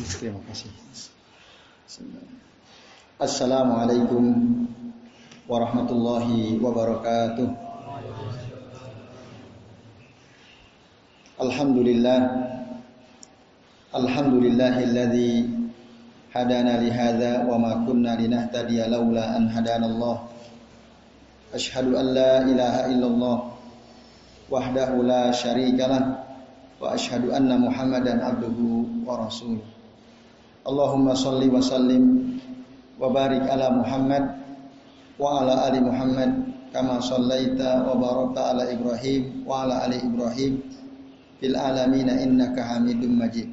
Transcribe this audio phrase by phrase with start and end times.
[0.00, 0.72] Terima kasih.
[3.20, 4.24] Assalamualaikum
[5.44, 7.48] warahmatullahi wabarakatuh.
[11.36, 12.20] Alhamdulillah
[13.90, 15.52] Alhamdulillahilladzi
[16.32, 20.16] hadana li hadza wa ma kunna linahtadiya laula an hadana Allah.
[21.52, 23.36] Ashhadu an la ilaha illallah
[24.48, 26.04] wahdahu la syarika lah
[26.80, 29.79] wa ashhadu anna Muhammadan abduhu wa rasuluh.
[30.70, 32.38] Allahumma salli wa sallim
[32.94, 34.22] wa barik ala Muhammad
[35.18, 36.30] wa ala ali Muhammad
[36.70, 40.62] kama sallaita wa barakta ala Ibrahim wa ala ali Ibrahim
[41.42, 43.50] fil alamin innaka Hamidum Majid.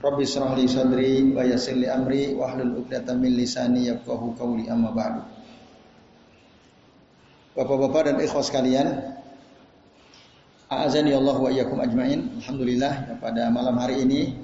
[0.00, 4.68] Rabbi israh li sadri wa yassir li amri wa hlul 'uqdatam min lisani yafqahu qawli
[4.72, 5.20] amma ba'du.
[7.56, 8.88] Bapak-bapak dan ikhwas sekalian,
[10.68, 12.40] A'azani Allah wa iyyakum ajmain.
[12.40, 14.34] Alhamdulillah pada malam hari ini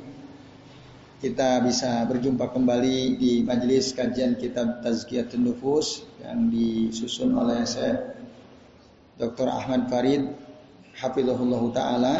[1.21, 8.17] kita bisa berjumpa kembali di majelis kajian kitab Tazkiyatun Nufus yang disusun oleh saya
[9.21, 9.53] Dr.
[9.53, 10.33] Ahmad Farid
[10.97, 12.15] Hafizahullah Ta'ala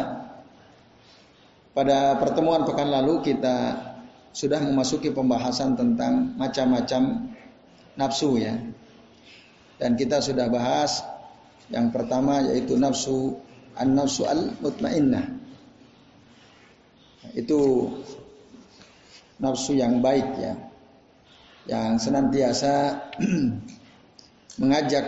[1.73, 3.89] pada pertemuan pekan lalu kita
[4.37, 7.33] sudah memasuki pembahasan tentang macam-macam
[7.97, 8.53] nafsu ya
[9.81, 11.01] dan kita sudah bahas
[11.73, 13.33] yang pertama yaitu nafsu
[13.73, 15.41] an-nafsu al-mutmainnah
[17.33, 17.89] itu
[19.41, 20.53] nafsu yang baik ya.
[21.65, 22.73] Yang senantiasa
[24.61, 25.05] mengajak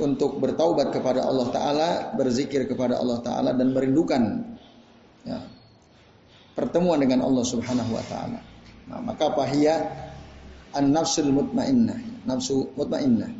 [0.00, 4.22] untuk bertaubat kepada Allah Ta'ala, berzikir kepada Allah Ta'ala dan merindukan
[5.28, 5.44] ya,
[6.56, 8.40] pertemuan dengan Allah Subhanahu Wa Ta'ala.
[8.90, 9.78] Nah, maka pahiyah
[10.74, 13.30] an-nafsul mutmainnah, nafsu mutmainnah.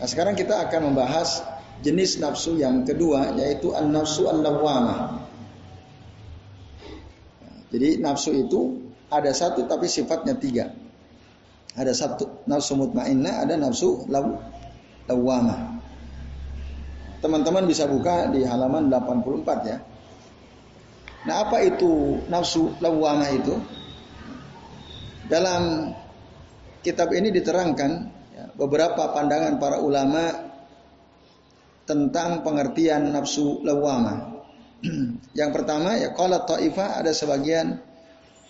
[0.00, 1.44] Nah, sekarang kita akan membahas
[1.84, 5.30] jenis nafsu yang kedua yaitu an-nafsu an-lawwamah.
[7.72, 10.68] Jadi nafsu itu ada satu tapi sifatnya tiga.
[11.72, 14.36] Ada satu nafsu mutmainnah, ada nafsu law,
[15.08, 15.80] lawamah.
[17.24, 19.78] Teman-teman bisa buka di halaman 84 ya.
[21.22, 23.56] Nah apa itu nafsu lawamah itu?
[25.32, 25.94] Dalam
[26.84, 27.90] kitab ini diterangkan
[28.36, 30.28] ya, beberapa pandangan para ulama
[31.88, 34.31] tentang pengertian nafsu lawamah.
[35.38, 37.78] yang pertama ya kalau ta'ifah ada sebagian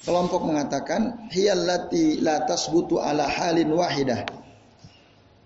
[0.03, 4.27] kelompok mengatakan hiyallati la tasbutu ala halin wahidah.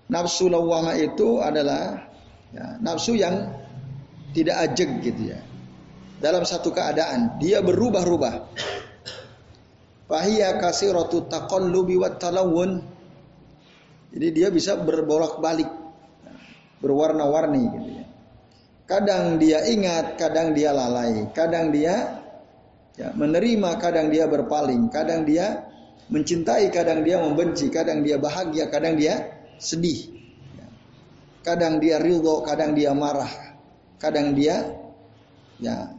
[0.07, 2.07] Nafsu lawama itu adalah
[2.55, 3.51] ya, nafsu yang
[4.31, 5.41] tidak ajeg gitu ya.
[6.17, 8.35] Dalam satu keadaan dia berubah-ubah.
[10.07, 12.79] Fahiya kasiratu taqallubi wat talawun.
[14.15, 15.69] Jadi dia bisa berbolak-balik
[16.79, 17.96] berwarna-warni gitu ya.
[18.87, 22.23] Kadang dia ingat, kadang dia lalai, kadang dia
[22.95, 25.67] ya, menerima, kadang dia berpaling, kadang dia
[26.07, 30.15] mencintai, kadang dia membenci, kadang dia bahagia, kadang dia sedih.
[31.43, 33.31] Kadang dia ridho, kadang dia marah,
[34.03, 34.67] kadang dia
[35.63, 35.95] ya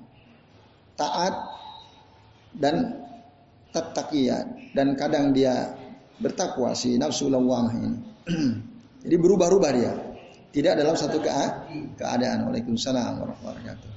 [0.99, 1.35] taat
[2.51, 2.99] dan
[3.71, 5.71] tattaqiyah dan kadang dia
[6.19, 7.99] bertakwa si nafsu lawamah ini.
[9.07, 9.93] Jadi berubah-ubah dia.
[10.57, 12.50] Tidak dalam satu keadaan.
[12.50, 13.91] Waalaikumsalam warahmatullahi wabarakatuh.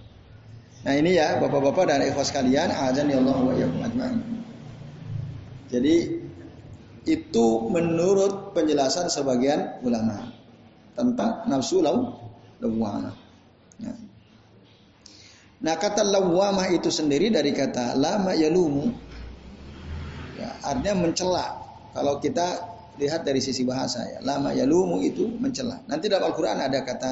[0.84, 4.20] Nah ini ya bapak-bapak dan ikhwas kalian, azan ya Allah wa ajma'in.
[5.72, 5.96] Jadi
[7.08, 10.36] itu menurut penjelasan sebagian ulama
[10.92, 12.12] tentang nafsu law
[12.60, 13.16] lawamah.
[13.80, 13.96] Nah.
[15.64, 18.92] nah kata lawamah itu sendiri dari kata lama yalumu.
[20.36, 21.56] Ya, artinya mencela.
[21.96, 22.69] Kalau kita
[23.00, 24.18] lihat dari sisi bahasa ya.
[24.20, 25.80] Lama ya lumu itu mencela.
[25.88, 27.10] Nanti dalam Al-Qur'an ada kata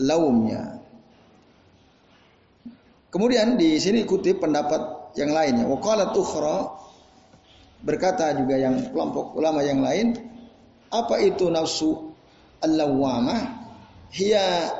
[0.00, 0.80] laumnya.
[3.12, 5.68] Kemudian di sini kutip pendapat yang lainnya.
[5.68, 6.72] Waqala tukhra
[7.84, 10.16] berkata juga yang kelompok ulama yang lain,
[10.88, 12.16] apa itu nafsu
[12.64, 13.60] al-lawamah?
[14.16, 14.72] Hiya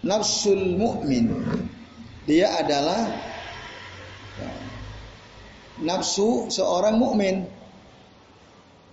[0.00, 1.28] nafsul mu'min.
[2.24, 3.12] Dia adalah
[5.82, 7.44] nafsu seorang mukmin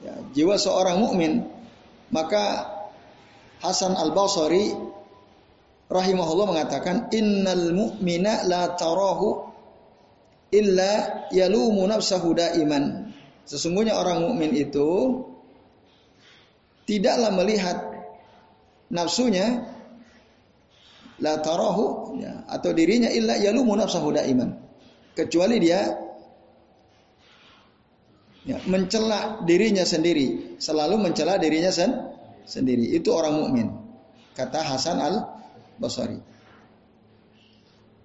[0.03, 1.47] ya, jiwa seorang mukmin
[2.09, 2.75] maka
[3.59, 4.71] Hasan Al Basri
[5.91, 9.51] rahimahullah mengatakan innal mu'mina la tarahu
[10.53, 13.11] illa yalumu nafsahu daiman.
[13.43, 15.21] Sesungguhnya orang mukmin itu
[16.85, 17.77] tidaklah melihat
[18.93, 19.65] nafsunya
[21.19, 24.55] la tarahu ya, atau dirinya illa yalumu nafsahu daiman.
[25.17, 25.99] Kecuali dia
[28.49, 31.93] ya, mencela dirinya sendiri, selalu mencela dirinya sen
[32.49, 32.97] sendiri.
[32.97, 33.67] Itu orang mukmin.
[34.33, 35.15] Kata Hasan Al
[35.77, 36.17] Basri.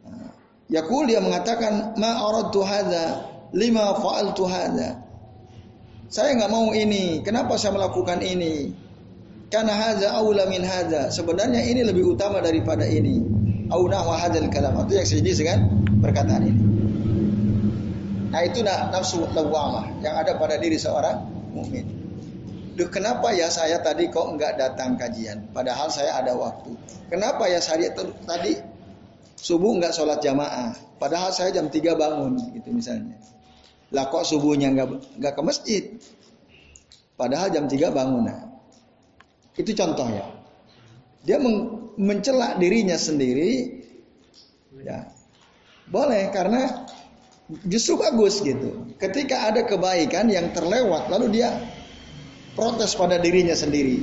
[0.04, 0.30] Nah,
[0.68, 3.24] Yakul dia mengatakan ma aradtu hadza
[3.56, 5.00] lima fa'altu hadza.
[6.12, 7.24] Saya nggak mau ini.
[7.24, 8.70] Kenapa saya melakukan ini?
[9.48, 11.08] Karena hadza aula min hadza.
[11.08, 13.24] Sebenarnya ini lebih utama daripada ini.
[13.72, 14.76] Auna wa hadzal kalam.
[14.84, 15.58] Itu yang sejenis dengan
[16.04, 16.73] perkataan ini.
[18.34, 21.22] Nah itu nafsu lawamah yang ada pada diri seorang
[21.54, 21.86] mukmin.
[22.74, 25.54] Duh kenapa ya saya tadi kok enggak datang kajian?
[25.54, 26.74] Padahal saya ada waktu.
[27.06, 27.94] Kenapa ya saya
[28.26, 28.58] tadi
[29.38, 30.74] subuh enggak sholat jamaah?
[30.98, 33.14] Padahal saya jam 3 bangun gitu misalnya.
[33.94, 35.84] Lah kok subuhnya enggak enggak ke masjid?
[37.14, 38.26] Padahal jam 3 bangun.
[38.26, 38.50] Nah,
[39.54, 40.26] itu contoh ya.
[41.22, 43.78] Dia men mencela dirinya sendiri
[44.82, 45.06] ya.
[45.86, 46.90] Boleh karena
[47.68, 48.88] justru bagus gitu.
[48.96, 51.52] Ketika ada kebaikan yang terlewat lalu dia
[52.54, 54.00] protes pada dirinya sendiri.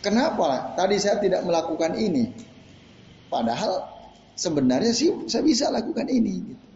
[0.00, 2.32] Kenapa tadi saya tidak melakukan ini?
[3.28, 3.84] Padahal
[4.32, 6.34] sebenarnya sih saya bisa lakukan ini.
[6.40, 6.66] Gitu.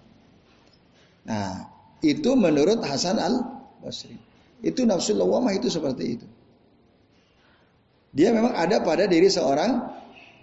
[1.25, 1.73] Nah,
[2.05, 3.41] itu menurut Hasan al
[3.81, 4.17] Basri.
[4.61, 6.27] Itu nafsu lawamah itu seperti itu.
[8.15, 9.81] Dia memang ada pada diri seorang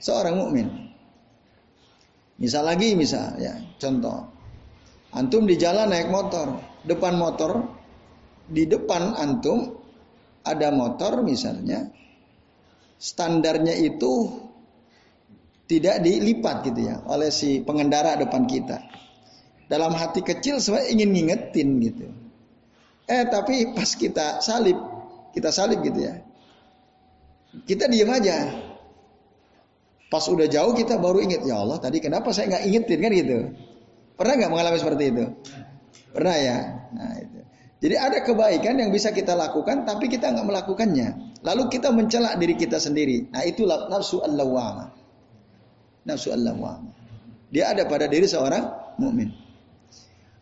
[0.02, 0.68] seorang mukmin.
[2.42, 4.31] Misal lagi misal ya, contoh.
[5.12, 6.56] Antum di jalan naik motor,
[6.88, 7.68] depan motor
[8.48, 9.76] di depan antum
[10.44, 11.92] ada motor misalnya
[12.96, 14.28] standarnya itu
[15.68, 18.88] tidak dilipat gitu ya oleh si pengendara depan kita.
[19.72, 22.08] Dalam hati kecil saya ingin ngingetin gitu.
[23.08, 24.76] Eh tapi pas kita salib,
[25.32, 26.20] kita salib gitu ya.
[27.64, 28.52] Kita diem aja.
[30.12, 33.40] Pas udah jauh kita baru inget ya Allah tadi kenapa saya nggak ingetin kan gitu.
[34.22, 35.26] Pernah nggak mengalami seperti itu?
[36.14, 36.58] Pernah ya.
[36.94, 37.42] Nah itu.
[37.82, 41.42] Jadi ada kebaikan yang bisa kita lakukan tapi kita nggak melakukannya.
[41.42, 43.34] Lalu kita mencela diri kita sendiri.
[43.34, 44.94] Nah itulah nafsu al-lawwamah.
[46.06, 46.94] Nafsu al-lawwamah.
[47.50, 49.34] Dia ada pada diri seorang mukmin.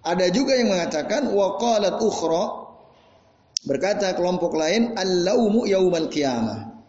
[0.04, 2.68] Ada juga yang mengatakan waqalat ukhra
[3.64, 6.84] berkata kelompok lain al-laumu yaumal qiyamah.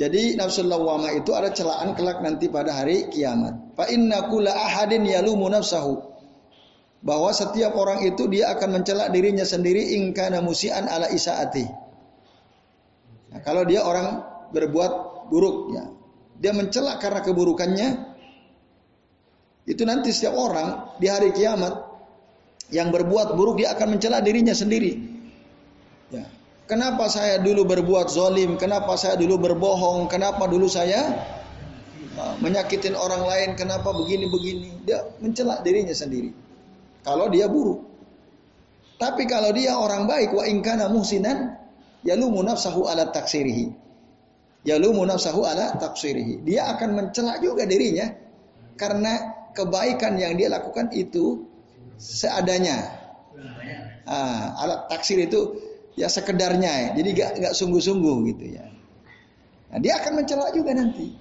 [0.00, 3.76] Jadi nafsu lawwamah itu ada celaan kelak nanti pada hari kiamat.
[3.76, 6.09] Fa inna kulla ahadin yalumu nafsahu
[7.00, 11.64] bahwa setiap orang itu dia akan mencela dirinya sendiri ingkana musian ala isaati.
[13.30, 14.20] Nah, kalau dia orang
[14.52, 14.92] berbuat
[15.32, 15.84] buruk ya,
[16.36, 17.88] dia mencela karena keburukannya.
[19.64, 21.72] Itu nanti setiap orang di hari kiamat
[22.74, 24.98] yang berbuat buruk dia akan mencela dirinya sendiri.
[26.10, 26.26] Ya.
[26.66, 28.58] Kenapa saya dulu berbuat zolim?
[28.58, 30.10] Kenapa saya dulu berbohong?
[30.10, 31.22] Kenapa dulu saya
[32.18, 33.48] uh, menyakitin orang lain?
[33.54, 34.86] Kenapa begini-begini?
[34.86, 36.49] Dia mencela dirinya sendiri.
[37.00, 37.90] Kalau dia buruk.
[39.00, 41.56] Tapi kalau dia orang baik wa ingkana muhsinan
[42.04, 43.72] yalumu nafsahu ala taksirihi.
[44.68, 46.44] Yalumu nafsahu ala taksirihi.
[46.44, 48.12] Dia akan mencela juga dirinya
[48.76, 51.48] karena kebaikan yang dia lakukan itu
[51.96, 53.00] seadanya.
[54.04, 55.56] Ah, alat taksir itu
[55.96, 56.88] ya sekedarnya ya.
[57.00, 58.64] Jadi gak, gak sungguh-sungguh gitu ya.
[59.70, 61.14] Nah, dia akan mencela juga nanti.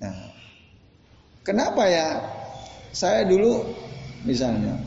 [0.00, 0.34] Nah,
[1.44, 2.06] kenapa ya?
[2.94, 3.66] Saya dulu
[4.24, 4.80] misalnya.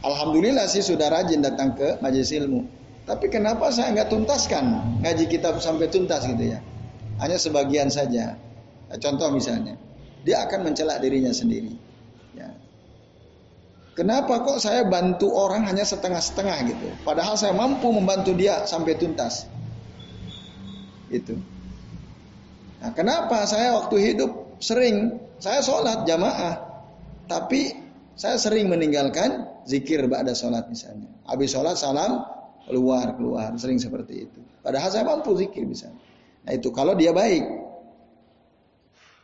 [0.00, 2.64] Alhamdulillah sih sudah rajin datang ke majelis ilmu.
[3.04, 4.64] Tapi kenapa saya nggak tuntaskan
[5.02, 6.62] ngaji kitab sampai tuntas gitu ya?
[7.20, 8.38] Hanya sebagian saja.
[8.96, 9.76] Contoh misalnya,
[10.24, 11.74] dia akan mencela dirinya sendiri.
[12.32, 12.54] Ya.
[13.92, 16.88] Kenapa kok saya bantu orang hanya setengah-setengah gitu?
[17.04, 19.44] Padahal saya mampu membantu dia sampai tuntas.
[21.12, 21.36] Itu.
[22.80, 26.56] Nah, kenapa saya waktu hidup sering saya sholat jamaah,
[27.28, 27.79] tapi
[28.20, 31.08] saya sering meninggalkan zikir ba'da sholat misalnya.
[31.24, 32.20] Habis sholat salam
[32.68, 34.40] keluar keluar sering seperti itu.
[34.60, 35.96] Padahal saya mampu zikir misalnya.
[36.44, 37.40] Nah itu kalau dia baik.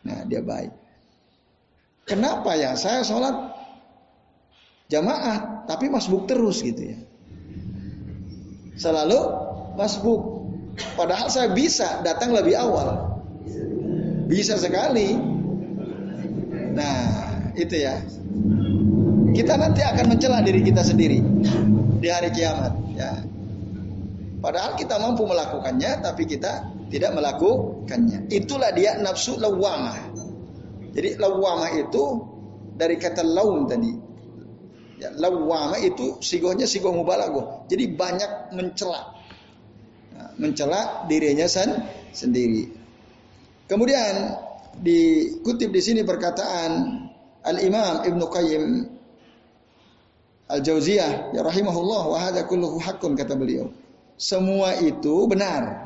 [0.00, 0.72] Nah dia baik.
[2.08, 3.36] Kenapa ya saya sholat
[4.88, 6.98] jamaah tapi masbuk terus gitu ya.
[8.80, 9.20] Selalu
[9.76, 10.48] masbuk.
[10.96, 13.20] Padahal saya bisa datang lebih awal.
[14.24, 15.20] Bisa sekali.
[16.72, 16.96] Nah
[17.60, 18.00] itu ya.
[19.36, 21.20] Kita nanti akan mencela diri kita sendiri
[22.00, 22.72] di hari kiamat.
[22.96, 23.20] Ya.
[24.40, 28.32] Padahal kita mampu melakukannya, tapi kita tidak melakukannya.
[28.32, 30.16] Itulah dia nafsu lawamah.
[30.96, 32.02] Jadi lawamah itu
[32.80, 33.92] dari kata laun tadi.
[34.96, 37.68] Ya, lawamah itu sigohnya sigoh mubalago.
[37.68, 39.12] Jadi banyak mencela.
[40.16, 41.76] Nah, mencela dirinya sen
[42.16, 42.72] sendiri.
[43.68, 44.40] Kemudian
[44.80, 46.72] dikutip di sini perkataan
[47.44, 48.64] Al Imam Ibnu Qayyim
[50.46, 53.70] Al-Jauziyah ya rahimahullah wa hadza kulluhu haqqun kata beliau.
[54.14, 55.84] Semua itu benar.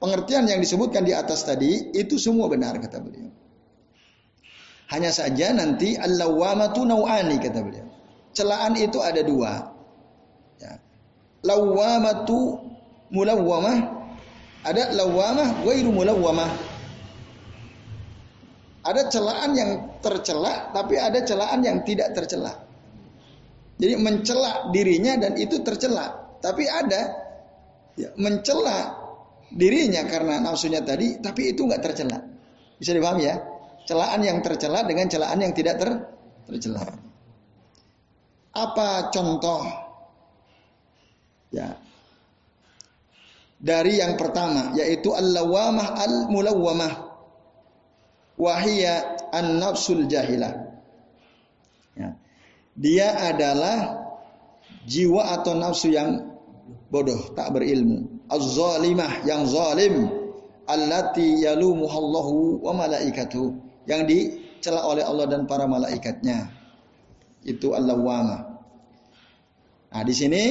[0.00, 3.28] Pengertian yang disebutkan di atas tadi itu semua benar kata beliau.
[4.90, 7.86] Hanya saja nanti al-lawamatu nau'ani kata beliau.
[8.32, 9.70] Celaan itu ada dua.
[10.56, 10.80] Ya.
[11.44, 12.64] Lawamatu
[13.12, 14.00] mulawwamah
[14.60, 16.52] ada lawamah wairu mulawwamah.
[18.80, 22.69] Ada celaan yang tercela tapi ada celaan yang tidak tercela.
[23.80, 26.36] Jadi mencela dirinya dan itu tercela.
[26.44, 27.02] Tapi ada
[27.96, 29.00] ya, mencela
[29.48, 32.20] dirinya karena nafsunya tadi tapi itu nggak tercela.
[32.76, 33.36] Bisa dipahami ya?
[33.90, 35.90] celaan yang tercela dengan celaan yang tidak ter
[36.46, 36.86] tercela.
[38.54, 39.66] Apa contoh?
[41.50, 41.74] Ya.
[43.60, 46.92] Dari yang pertama yaitu al-lawamah al-mulawwamah
[48.38, 50.69] wahia an-nafsul jahilah.
[52.80, 54.08] Dia adalah
[54.88, 56.32] jiwa atau nafsu yang
[56.88, 58.24] bodoh, tak berilmu.
[58.32, 60.08] Az-zalimah yang zalim
[60.64, 63.52] allati yalumuhallahu wa malaikatuh
[63.84, 66.48] yang dicela oleh Allah dan para malaikatnya.
[67.44, 68.48] Itu al-lawwama.
[69.90, 70.42] Nah, di sini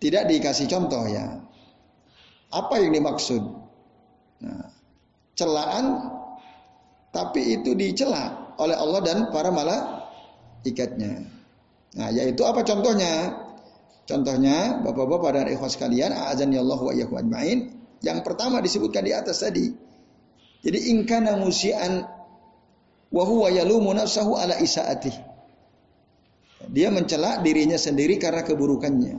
[0.00, 1.36] tidak dikasih contoh ya.
[2.48, 3.42] Apa yang dimaksud?
[4.40, 4.72] Nah,
[5.36, 5.84] celaan
[7.12, 9.48] tapi itu dicela oleh Allah dan para
[10.66, 11.22] malaikatnya.
[11.96, 13.46] Nah, yaitu apa contohnya?
[14.06, 17.58] Contohnya, Bapak-bapak dan ikhwas sekalian, azan ya Allah wa iyyakum ajmain.
[18.02, 19.66] Yang pertama disebutkan di atas tadi.
[20.62, 22.06] Jadi ingkana musian
[23.10, 25.10] wa huwa yalumu nafsahu ala isaati.
[26.70, 29.16] Dia mencela dirinya sendiri karena keburukannya.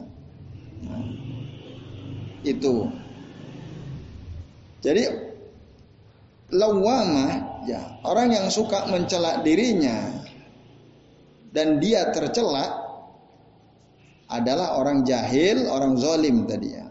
[0.88, 1.04] Nah,
[2.48, 2.76] itu.
[4.84, 5.04] Jadi
[6.48, 10.17] lawama ya orang yang suka mencela dirinya
[11.52, 12.88] dan dia tercela
[14.28, 16.88] adalah orang jahil, orang zolim tadi ya.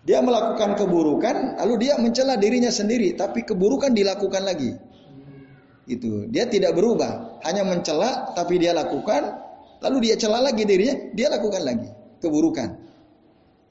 [0.00, 4.72] Dia melakukan keburukan, lalu dia mencela dirinya sendiri, tapi keburukan dilakukan lagi.
[5.84, 9.38] Itu dia tidak berubah, hanya mencela tapi dia lakukan,
[9.82, 11.88] lalu dia cela lagi dirinya, dia lakukan lagi
[12.22, 12.68] keburukan.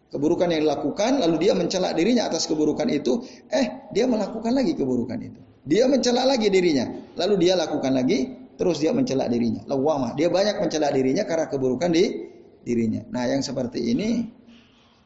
[0.10, 5.17] Keburukan yang dilakukan, lalu dia mencela dirinya atas keburukan itu, eh dia melakukan lagi keburukan
[5.22, 5.41] itu.
[5.69, 9.63] Dia mencela lagi dirinya, lalu dia lakukan lagi, terus dia mencela dirinya.
[9.71, 12.27] Lawama, dia banyak mencela dirinya karena keburukan di
[12.59, 13.07] dirinya.
[13.07, 14.27] Nah, yang seperti ini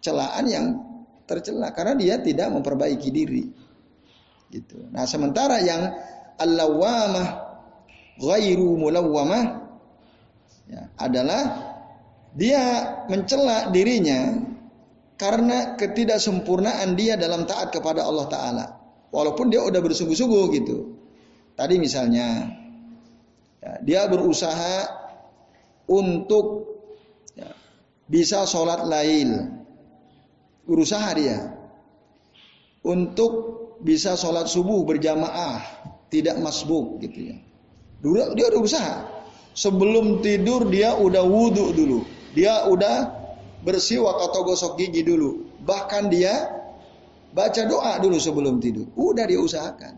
[0.01, 0.65] celaan yang
[1.29, 3.45] tercela karena dia tidak memperbaiki diri.
[4.49, 4.89] Gitu.
[4.89, 5.85] Nah, sementara yang
[6.41, 7.27] al-lawamah
[8.17, 9.43] ghairu mulawwamah
[10.65, 11.41] ya, adalah
[12.33, 12.61] dia
[13.05, 14.49] mencela dirinya
[15.13, 18.65] karena ketidaksempurnaan dia dalam taat kepada Allah Ta'ala.
[19.13, 20.97] Walaupun dia udah bersungguh-sungguh gitu.
[21.53, 22.49] Tadi misalnya,
[23.63, 24.91] ya, dia berusaha
[25.87, 26.75] untuk
[27.39, 27.55] ya,
[28.11, 29.63] bisa sholat lail.
[30.67, 31.39] Berusaha dia.
[32.83, 33.31] Untuk
[33.83, 35.59] bisa sholat subuh berjamaah
[36.11, 37.37] tidak masbuk gitu ya.
[38.03, 38.97] Dulu dia udah usaha.
[39.55, 41.99] Sebelum tidur dia udah wudhu dulu.
[42.35, 43.11] Dia udah
[43.63, 45.47] bersiwak atau gosok gigi dulu.
[45.63, 46.51] Bahkan dia
[47.31, 48.91] baca doa dulu sebelum tidur.
[48.99, 49.95] Udah dia usahakan.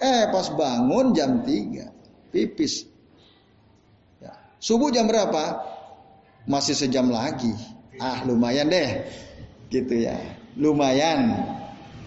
[0.00, 2.01] Eh pas bangun jam 3.
[2.32, 2.88] Pipis.
[4.18, 4.32] Ya.
[4.56, 5.60] Subuh jam berapa?
[6.48, 7.52] Masih sejam lagi.
[8.00, 9.04] Ah lumayan deh.
[9.68, 10.16] Gitu ya.
[10.56, 11.36] Lumayan.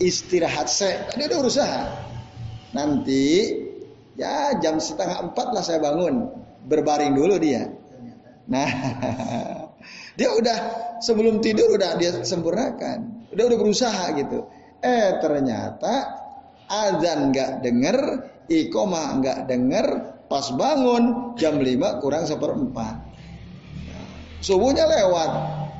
[0.01, 1.07] Istirahat saya.
[1.15, 1.81] Dia udah usaha.
[2.75, 3.55] Nanti
[4.19, 6.33] ya jam setengah empat lah saya bangun.
[6.65, 7.69] Berbaring dulu dia.
[8.45, 8.69] Nah,
[10.19, 10.57] dia udah
[11.01, 13.29] sebelum tidur udah dia sempurnakan.
[13.31, 14.49] Udah udah berusaha gitu.
[14.81, 15.93] Eh ternyata
[16.69, 17.97] azan nggak denger,
[18.49, 19.87] ikomah nggak denger,
[20.25, 23.01] pas bangun jam lima kurang seperempat.
[24.41, 25.29] Subuhnya lewat,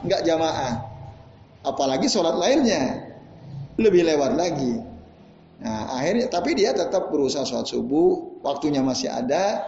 [0.05, 0.73] nggak jamaah.
[1.65, 3.09] Apalagi sholat lainnya
[3.77, 4.81] lebih lewat lagi.
[5.55, 9.61] Nah, akhirnya tapi dia tetap berusaha sholat subuh, waktunya masih ada.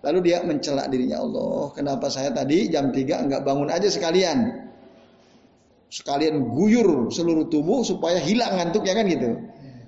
[0.00, 4.68] Lalu dia mencela dirinya Allah, kenapa saya tadi jam 3 enggak bangun aja sekalian?
[5.92, 9.30] Sekalian guyur seluruh tubuh supaya hilang ngantuknya kan gitu.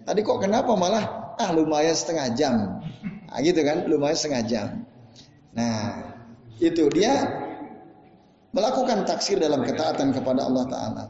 [0.05, 2.55] Tadi kok kenapa malah ah lumayan setengah jam.
[3.33, 4.69] Nah, gitu kan, lumayan setengah jam.
[5.57, 6.13] Nah,
[6.61, 7.17] itu dia
[8.53, 11.05] melakukan taksir dalam ketaatan kepada Allah taala.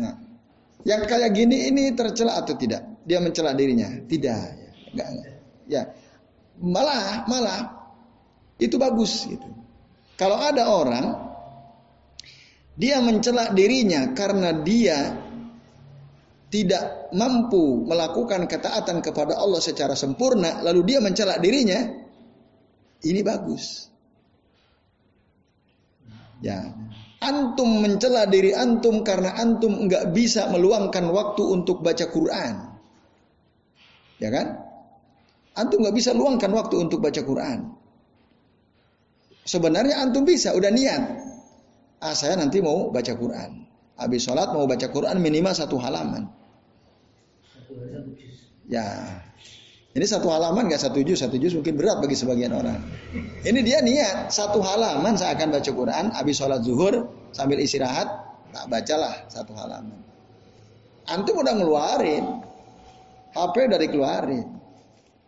[0.00, 0.14] Nah,
[0.88, 2.94] yang kayak gini ini tercela atau tidak?
[3.04, 3.88] dia mencela dirinya.
[4.08, 4.44] Tidak,
[4.96, 5.32] enggak, enggak.
[5.68, 5.82] Ya.
[6.58, 7.60] Malah, malah
[8.56, 9.46] itu bagus gitu.
[10.16, 11.06] Kalau ada orang
[12.74, 15.14] dia mencela dirinya karena dia
[16.54, 21.82] tidak mampu melakukan ketaatan kepada Allah secara sempurna, lalu dia mencela dirinya,
[23.02, 23.90] ini bagus.
[26.38, 26.70] Ya,
[27.18, 32.54] antum mencela diri antum karena antum nggak bisa meluangkan waktu untuk baca Quran.
[34.22, 34.62] Ya kan?
[35.58, 37.74] Antum nggak bisa luangkan waktu untuk baca Quran.
[39.42, 41.02] Sebenarnya antum bisa, udah niat.
[41.98, 43.66] Ah saya nanti mau baca Quran.
[43.98, 46.43] Habis sholat mau baca Quran minimal satu halaman.
[48.64, 49.20] Ya,
[49.94, 52.82] ini satu halaman nggak satu juz, satu juz mungkin berat bagi sebagian orang.
[53.46, 58.10] Ini dia niat satu halaman saya akan baca Quran, habis sholat zuhur sambil istirahat,
[58.50, 60.00] tak bacalah satu halaman.
[61.06, 62.42] Antum udah ngeluarin,
[63.36, 64.48] HP dari keluarin,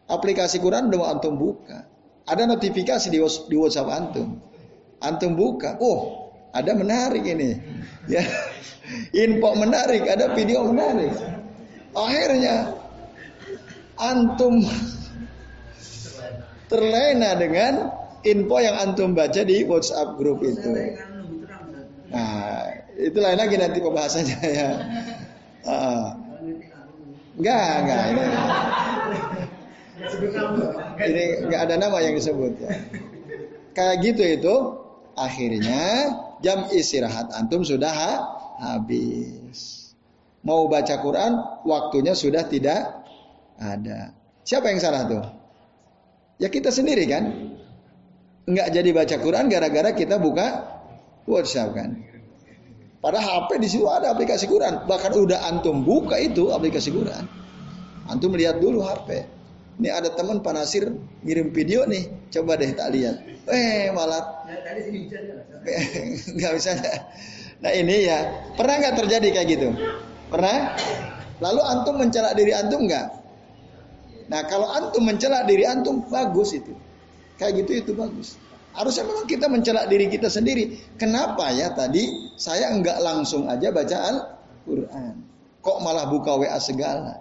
[0.09, 1.85] aplikasi Quran udah antum buka,
[2.25, 3.21] ada notifikasi di
[3.55, 4.41] WhatsApp antum,
[5.05, 7.55] antum buka, oh ada menarik ini,
[8.09, 8.25] ya,
[9.29, 11.36] info menarik, ada video menarik.
[11.97, 12.77] Akhirnya
[13.97, 14.61] antum
[16.69, 17.89] terlena dengan
[18.27, 21.01] info yang antum baca di WhatsApp grup itu.
[22.13, 24.71] Nah, itu lain lagi nanti pembahasannya ya.
[25.67, 26.07] Uh,
[27.41, 28.03] enggak, enggak.
[28.07, 28.25] Ini,
[31.01, 32.73] ini enggak ada nama yang disebut ya.
[33.77, 34.55] Kayak gitu itu
[35.17, 36.13] akhirnya
[36.45, 38.13] jam istirahat antum sudah ha
[38.61, 39.46] habis.
[40.47, 41.33] Mau baca Quran
[41.67, 43.03] waktunya sudah tidak
[43.59, 44.15] ada.
[44.47, 45.25] Siapa yang salah tuh?
[46.39, 47.51] Ya kita sendiri kan.
[48.47, 50.79] Enggak jadi baca Quran gara-gara kita buka
[51.27, 51.99] WhatsApp kan.
[53.03, 54.87] Pada HP di situ ada aplikasi Quran.
[54.87, 57.27] Bahkan udah antum buka itu aplikasi Quran.
[58.07, 59.27] Antum lihat dulu HP.
[59.83, 60.95] Ini ada teman Pak Nasir
[61.27, 62.07] ngirim video nih.
[62.31, 63.19] Coba deh tak lihat.
[63.51, 64.47] Eh malah.
[66.39, 66.71] Nggak bisa.
[67.67, 68.19] Nah ini ya.
[68.55, 69.69] Pernah nggak terjadi kayak gitu?
[70.27, 70.75] Pernah?
[71.39, 73.07] Lalu antum mencela diri antum nggak?
[74.27, 76.75] Nah kalau antum mencela diri antum bagus itu.
[77.37, 78.41] Kayak gitu itu bagus.
[78.77, 80.97] Harusnya memang kita mencela diri kita sendiri.
[81.01, 85.15] Kenapa ya tadi saya enggak langsung aja baca Al-Quran.
[85.65, 87.21] Kok malah buka WA segala.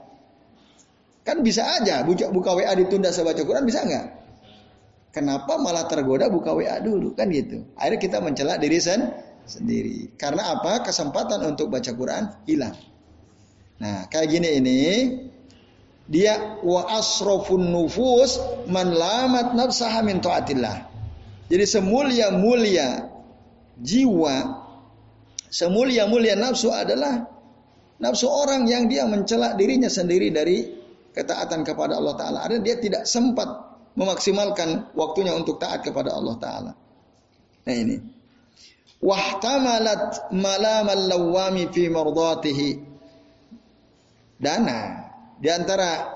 [1.25, 4.07] Kan bisa aja buka, buka WA ditunda saya baca Quran bisa enggak?
[5.15, 7.63] Kenapa malah tergoda buka WA dulu kan gitu.
[7.79, 9.15] Akhirnya kita mencela diri sen
[9.47, 10.11] sendiri.
[10.19, 10.83] Karena apa?
[10.83, 12.75] Kesempatan untuk baca Quran hilang.
[13.81, 14.81] Nah kayak gini ini
[16.05, 18.37] dia wa asrafun nufus
[18.69, 20.85] man lamat nafsaha min taatillah.
[21.45, 23.05] Jadi semulia-mulia
[23.77, 24.35] jiwa,
[25.49, 27.29] semulia-mulia nafsu adalah
[28.01, 30.65] nafsu orang yang dia mencela dirinya sendiri dari
[31.13, 32.39] ketaatan kepada Allah Ta'ala.
[32.49, 33.47] Ada dia tidak sempat
[33.95, 36.71] memaksimalkan waktunya untuk taat kepada Allah Ta'ala.
[37.65, 37.97] Nah ini.
[39.05, 42.69] Wahtamalat malamal lawami fi mardatihi.
[44.35, 46.11] Dana di antara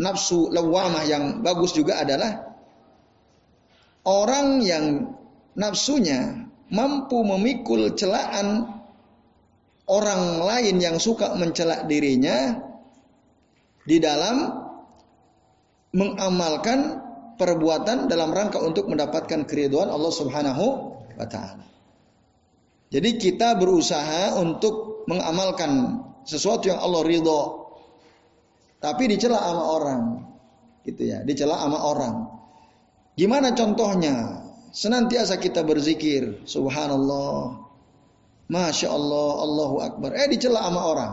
[0.00, 2.52] nafsu lawamah yang bagus juga adalah
[4.04, 5.16] orang yang
[5.56, 8.76] nafsunya mampu memikul celaan
[9.88, 12.60] orang lain yang suka mencelak dirinya
[13.86, 14.66] di dalam
[15.94, 17.00] mengamalkan
[17.38, 20.64] perbuatan dalam rangka untuk mendapatkan keriduan Allah Subhanahu
[21.16, 21.64] wa taala.
[22.90, 27.66] Jadi kita berusaha untuk mengamalkan sesuatu yang Allah ridho
[28.86, 30.02] tapi dicela sama orang.
[30.86, 32.14] Gitu ya, dicela sama orang.
[33.16, 34.44] Gimana contohnya?
[34.76, 37.64] Senantiasa kita berzikir, subhanallah,
[38.52, 40.12] masya Allah, Allahu Akbar.
[40.12, 41.12] Eh dicela sama orang.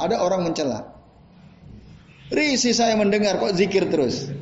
[0.00, 0.80] Ada orang mencela.
[2.32, 4.32] Risi saya mendengar kok zikir terus.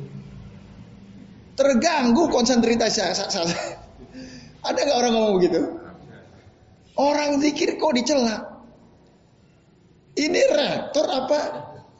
[1.59, 3.13] Terganggu konsentrasi saya.
[4.67, 5.59] Ada nggak orang ngomong begitu?
[6.97, 8.54] Orang zikir kok dicela.
[10.15, 11.39] Ini rektor apa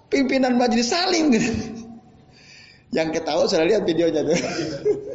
[0.07, 1.51] pimpinan majelis salim gitu.
[2.95, 4.39] Yang ketawa sudah lihat videonya tuh.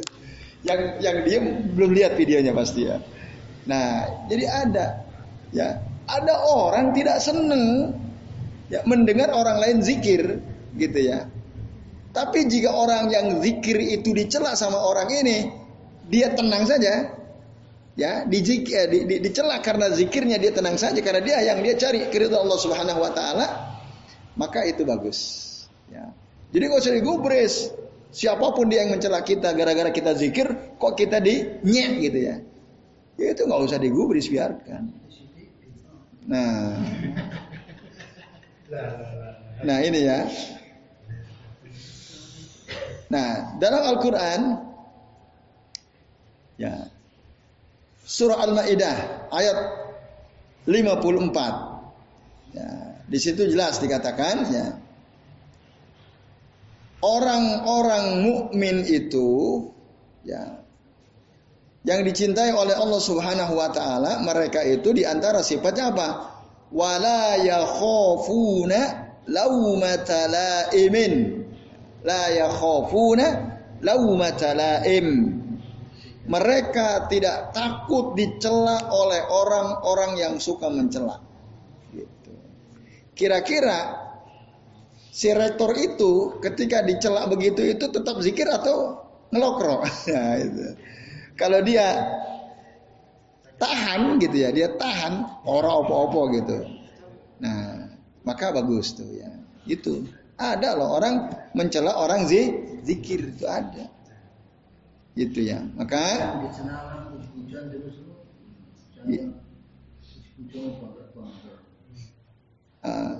[0.69, 3.01] yang yang diem belum lihat videonya pasti ya.
[3.65, 4.85] Nah, jadi ada
[5.49, 7.97] ya, ada orang tidak seneng
[8.69, 10.37] ya mendengar orang lain zikir
[10.77, 11.25] gitu ya.
[12.11, 15.47] Tapi jika orang yang zikir itu dicela sama orang ini,
[16.11, 17.20] dia tenang saja.
[17.99, 21.75] Ya, di, eh, di, di, dicela karena zikirnya dia tenang saja karena dia yang dia
[21.75, 23.45] cari keridhaan Allah Subhanahu wa taala
[24.39, 25.19] maka itu bagus.
[25.91, 26.07] Ya.
[26.55, 27.55] Jadi kalau usah digubris.
[28.11, 32.35] Siapa pun dia yang mencela kita gara-gara kita zikir, kok kita di nyek gitu ya.
[33.15, 34.91] Ya itu nggak usah digubris biarkan.
[36.27, 36.75] Nah,
[39.63, 40.27] nah ini ya.
[43.07, 44.41] Nah dalam Al-Quran,
[46.59, 46.91] ya
[48.11, 49.57] surah Al-Maidah ayat
[50.67, 52.51] 54.
[52.51, 52.69] Ya,
[53.07, 54.67] di situ jelas dikatakan ya.
[57.01, 59.65] Orang-orang mukmin itu
[60.21, 60.61] ya
[61.81, 66.09] yang dicintai oleh Allah Subhanahu wa taala, mereka itu di antara sifatnya apa?
[66.69, 71.41] Wala yakhafuna laumata laimin.
[72.05, 73.25] la yakhafuna
[73.81, 75.40] laumata laim.
[76.29, 81.17] Mereka tidak takut dicela oleh orang-orang yang suka mencela.
[81.89, 82.33] Gitu.
[83.17, 83.97] Kira-kira
[85.09, 89.01] si rektor itu ketika dicela begitu itu tetap zikir atau
[89.33, 89.81] ngelokro?
[90.13, 90.77] Nah, itu.
[91.41, 92.05] Kalau dia
[93.57, 96.57] tahan gitu ya, dia tahan orang opo-opo gitu.
[97.41, 99.29] Nah, maka bagus tuh ya.
[99.65, 100.05] Itu
[100.41, 102.53] ada loh orang mencela orang zi,
[102.85, 103.89] zikir itu ada.
[105.11, 105.59] Gitu ya.
[105.75, 106.03] Maka
[112.87, 113.13] uh,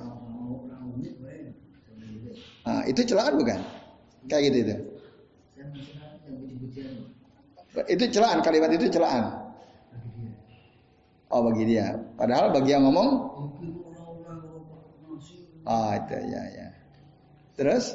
[2.68, 3.60] uh, itu celaan bukan?
[4.32, 4.76] Kayak gitu itu.
[7.88, 9.32] Itu celaan, kalimat itu celaan.
[11.32, 11.96] Oh bagi dia.
[12.20, 13.32] Padahal bagi yang ngomong
[15.62, 16.68] Oh itu ya ya.
[17.56, 17.94] Terus?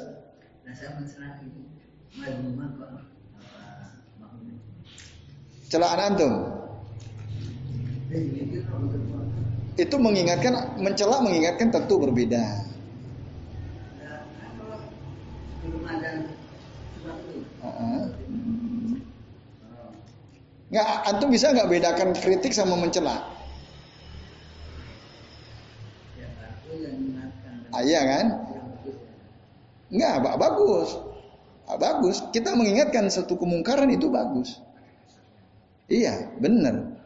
[5.67, 6.33] Celaan antum.
[9.77, 12.65] Itu mengingatkan, mencela mengingatkan tentu berbeda.
[20.67, 23.23] Nggak, antum bisa nggak bedakan kritik sama mencela?
[27.75, 28.25] Ah, iya kan?
[29.91, 30.89] Nggak, bagus.
[31.67, 32.23] Ah, bagus.
[32.31, 34.63] Kita mengingatkan satu kemungkaran itu bagus.
[35.87, 36.99] Iya, benar.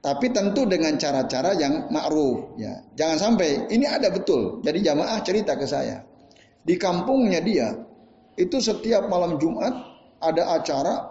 [0.00, 2.80] Tapi tentu dengan cara-cara yang ma'ruf ya.
[2.96, 4.64] Jangan sampai ini ada betul.
[4.64, 6.00] Jadi jamaah cerita ke saya.
[6.64, 7.76] Di kampungnya dia
[8.40, 9.76] itu setiap malam Jumat
[10.24, 11.04] ada acara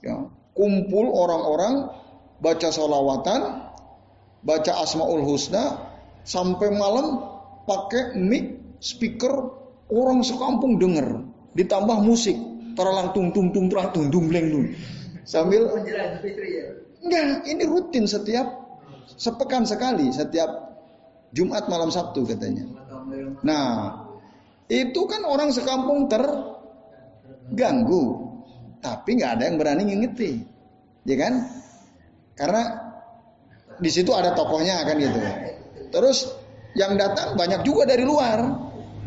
[0.00, 0.24] ya,
[0.56, 1.92] kumpul orang-orang
[2.40, 3.68] baca solawatan,
[4.40, 5.76] baca asmaul husna
[6.24, 7.20] sampai malam
[7.68, 9.52] pakai mic speaker
[9.92, 11.24] orang sekampung denger
[11.56, 12.36] ditambah musik
[12.76, 14.66] teralang tung tung tung terang tung tung bleng tung
[15.24, 15.68] sambil
[17.04, 18.46] enggak ini rutin setiap
[19.18, 20.48] sepekan sekali setiap
[21.34, 22.64] Jumat malam Sabtu katanya
[23.44, 24.00] nah
[24.68, 28.24] itu kan orang sekampung terganggu
[28.84, 30.44] tapi nggak ada yang berani ngingeti,
[31.08, 31.48] ya kan?
[32.36, 32.62] Karena
[33.80, 35.20] di situ ada tokohnya kan gitu.
[35.88, 36.28] Terus
[36.76, 38.44] yang datang banyak juga dari luar,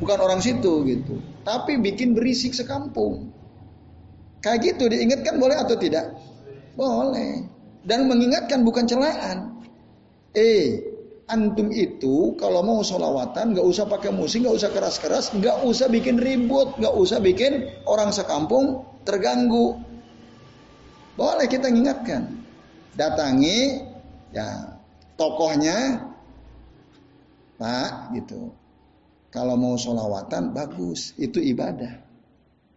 [0.02, 1.22] bukan orang situ gitu.
[1.46, 3.30] Tapi bikin berisik sekampung.
[4.42, 6.14] Kayak gitu diingatkan boleh atau tidak?
[6.78, 7.46] Boleh.
[7.88, 9.58] Dan mengingatkan bukan celaan.
[10.38, 10.84] Eh,
[11.28, 16.22] antum itu kalau mau sholawatan nggak usah pakai musik, nggak usah keras-keras, nggak usah bikin
[16.22, 19.80] ribut, nggak usah bikin orang sekampung terganggu.
[21.18, 22.38] Boleh kita ingatkan.
[22.94, 23.82] Datangi
[24.34, 24.78] ya
[25.18, 26.06] tokohnya
[27.58, 28.54] Pak gitu.
[29.34, 32.00] Kalau mau sholawatan bagus, itu ibadah.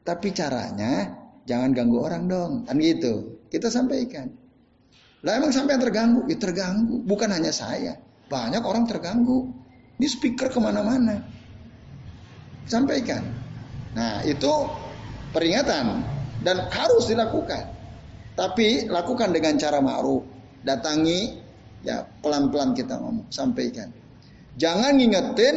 [0.02, 3.40] Tapi caranya jangan ganggu orang dong, kan gitu.
[3.50, 4.30] Kita sampaikan.
[5.20, 6.20] Lah emang sampai yang terganggu?
[6.30, 6.96] Ya terganggu.
[7.04, 7.98] Bukan hanya saya.
[8.30, 9.52] Banyak orang terganggu.
[10.00, 11.20] Ini speaker ke mana-mana.
[12.64, 13.20] Sampaikan.
[13.92, 14.48] Nah itu
[15.34, 16.00] peringatan
[16.40, 17.68] dan harus dilakukan.
[18.38, 20.24] Tapi lakukan dengan cara ma'ruf.
[20.64, 21.36] Datangi
[21.84, 23.92] ya pelan-pelan kita ngomong, sampaikan.
[24.56, 25.56] Jangan ngingetin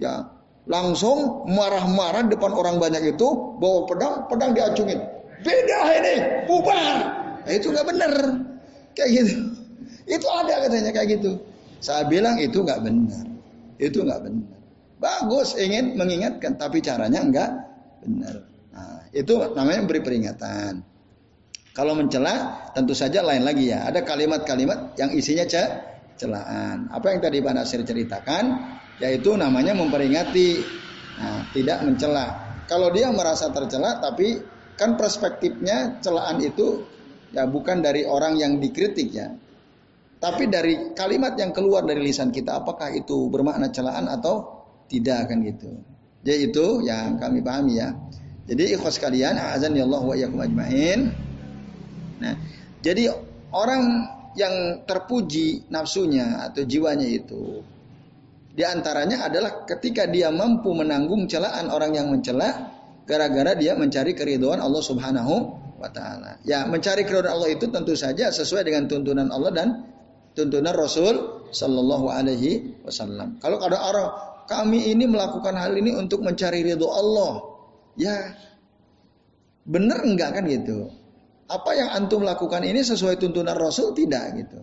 [0.00, 0.24] ya
[0.64, 3.28] langsung marah-marah depan orang banyak itu
[3.60, 5.00] bawa pedang, pedang diacungin.
[5.44, 6.14] Beda ini,
[6.48, 6.96] bubar.
[7.44, 8.12] Nah, itu nggak benar.
[8.96, 9.36] Kayak gitu.
[10.08, 11.36] Itu ada katanya kayak gitu.
[11.84, 13.24] Saya bilang itu nggak benar.
[13.76, 14.56] Itu nggak benar.
[14.96, 17.50] Bagus ingin mengingatkan, tapi caranya nggak
[18.00, 18.36] benar.
[18.72, 20.80] Nah, itu namanya beri peringatan.
[21.74, 23.84] Kalau mencela tentu saja lain lagi ya.
[23.84, 25.60] Ada kalimat-kalimat yang isinya ce
[26.16, 26.88] celaan.
[26.88, 28.44] Apa yang tadi Pak Nasir ceritakan
[29.02, 30.62] yaitu namanya memperingati.
[31.14, 32.26] Nah, tidak mencela.
[32.66, 34.40] Kalau dia merasa tercela tapi
[34.74, 36.82] kan perspektifnya celaan itu
[37.30, 39.30] ya bukan dari orang yang dikritik ya.
[40.18, 45.44] Tapi dari kalimat yang keluar dari lisan kita apakah itu bermakna celaan atau tidak kan
[45.44, 45.68] gitu.
[46.24, 47.92] Jadi itu yang kami pahami ya.
[48.44, 51.12] Jadi ikhwas kalian, azan ya Allah wa iyyakum ajmain.
[52.20, 52.34] Nah,
[52.80, 53.12] jadi
[53.52, 57.60] orang yang terpuji nafsunya atau jiwanya itu
[58.54, 62.70] di antaranya adalah ketika dia mampu menanggung celaan orang yang mencela
[63.02, 65.34] gara-gara dia mencari keridhaan Allah Subhanahu
[65.82, 66.38] wa taala.
[66.46, 69.68] Ya, mencari keridhaan Allah itu tentu saja sesuai dengan tuntunan Allah dan
[70.38, 73.42] tuntunan Rasul sallallahu alaihi wasallam.
[73.42, 74.08] Kalau ada orang
[74.46, 77.54] kami ini melakukan hal ini untuk mencari ridho Allah,
[77.94, 78.34] Ya,
[79.62, 80.90] bener enggak kan gitu?
[81.46, 84.58] Apa yang antum lakukan ini sesuai tuntunan Rasul tidak gitu?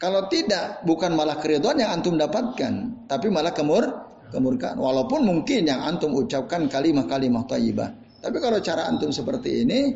[0.00, 3.84] Kalau tidak, bukan malah keriduan yang antum dapatkan, tapi malah kemur
[4.32, 4.80] kemurkaan.
[4.80, 7.92] Walaupun mungkin yang antum ucapkan kalimat-kalimat thayyibah.
[8.24, 9.92] Tapi kalau cara antum seperti ini,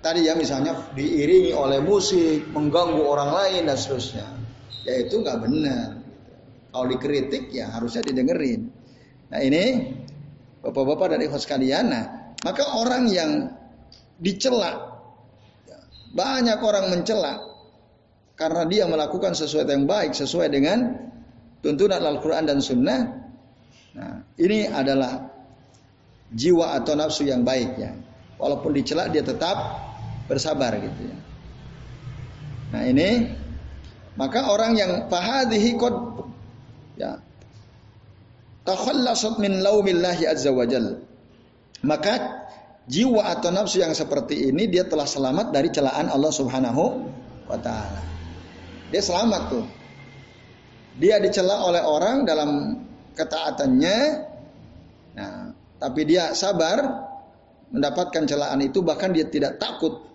[0.00, 4.26] tadi ya misalnya diiringi oleh musik, mengganggu orang lain dan seterusnya.
[4.88, 6.00] Ya itu nggak benar.
[6.72, 8.72] Kalau dikritik ya harusnya didengerin.
[9.28, 9.92] Nah ini
[10.64, 12.04] bapak-bapak dan ikhwas sekalian, nah,
[12.48, 13.52] maka orang yang
[14.16, 15.04] dicela,
[16.16, 17.47] banyak orang mencela
[18.38, 20.94] karena dia melakukan sesuatu yang baik sesuai dengan
[21.58, 23.00] tuntunan Al-Quran dan Sunnah.
[23.98, 25.26] Nah, ini adalah
[26.30, 27.92] jiwa atau nafsu yang baik ya.
[28.38, 29.58] Walaupun dicela dia tetap
[30.30, 31.16] bersabar gitu ya.
[32.68, 33.32] Nah ini
[34.14, 35.94] maka orang yang fahadhihi qad
[37.00, 37.18] ya
[38.62, 41.02] takhallasat min laumillahi azza wajal.
[41.82, 42.44] Maka
[42.86, 46.82] jiwa atau nafsu yang seperti ini dia telah selamat dari celaan Allah Subhanahu
[47.50, 48.17] wa taala.
[48.88, 49.64] Dia selamat tuh.
[50.98, 52.50] Dia dicela oleh orang dalam
[53.14, 53.98] ketaatannya.
[55.14, 57.06] Nah, tapi dia sabar
[57.68, 60.08] mendapatkan celaan itu bahkan dia tidak takut.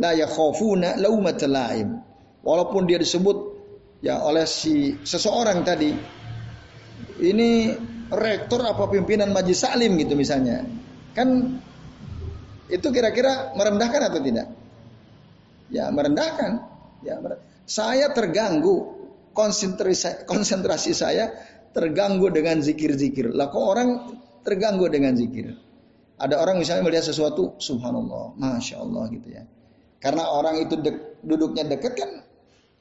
[0.00, 0.98] La yakhafuna.
[2.40, 3.36] Walaupun dia disebut
[4.00, 5.92] ya oleh si seseorang tadi
[7.20, 7.76] ini
[8.08, 10.66] rektor apa pimpinan majlis salim gitu misalnya.
[11.12, 11.60] Kan
[12.70, 14.46] itu kira-kira merendahkan atau tidak?
[15.70, 16.66] Ya, merendahkan.
[17.06, 17.18] Ya,
[17.70, 18.98] saya terganggu
[19.30, 21.30] konsentrasi konsentrasi saya
[21.70, 23.30] terganggu dengan zikir-zikir.
[23.30, 23.88] Lah kok orang
[24.42, 25.54] terganggu dengan zikir.
[26.18, 29.46] Ada orang misalnya melihat sesuatu, subhanallah, masya Allah gitu ya.
[30.02, 32.10] Karena orang itu dek, duduknya dekat kan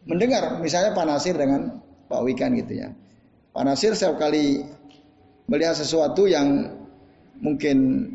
[0.10, 0.58] mendengar.
[0.60, 2.92] Misalnya Pak Nasir dengan Pak Wikan gitu ya.
[3.54, 4.66] Pak Nasir setiap kali
[5.48, 6.76] melihat sesuatu yang
[7.40, 8.10] mungkin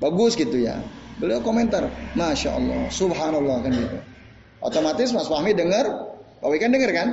[0.00, 0.80] bagus gitu ya.
[1.20, 1.86] Beliau komentar,
[2.18, 3.98] masya Allah, subhanallah kan gitu.
[4.64, 6.13] Otomatis Mas Fahmi dengar,
[6.44, 7.08] Pak Wikan dengar kan?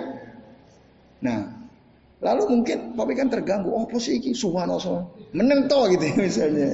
[1.24, 1.62] Nah,
[2.22, 6.70] Lalu mungkin Pak kan terganggu, oh posisi ini subhanallah, meneng to gitu ya, misalnya.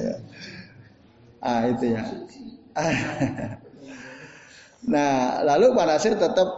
[1.40, 2.02] Ah itu ya.
[4.92, 6.48] nah lalu Pak Nasir tetap,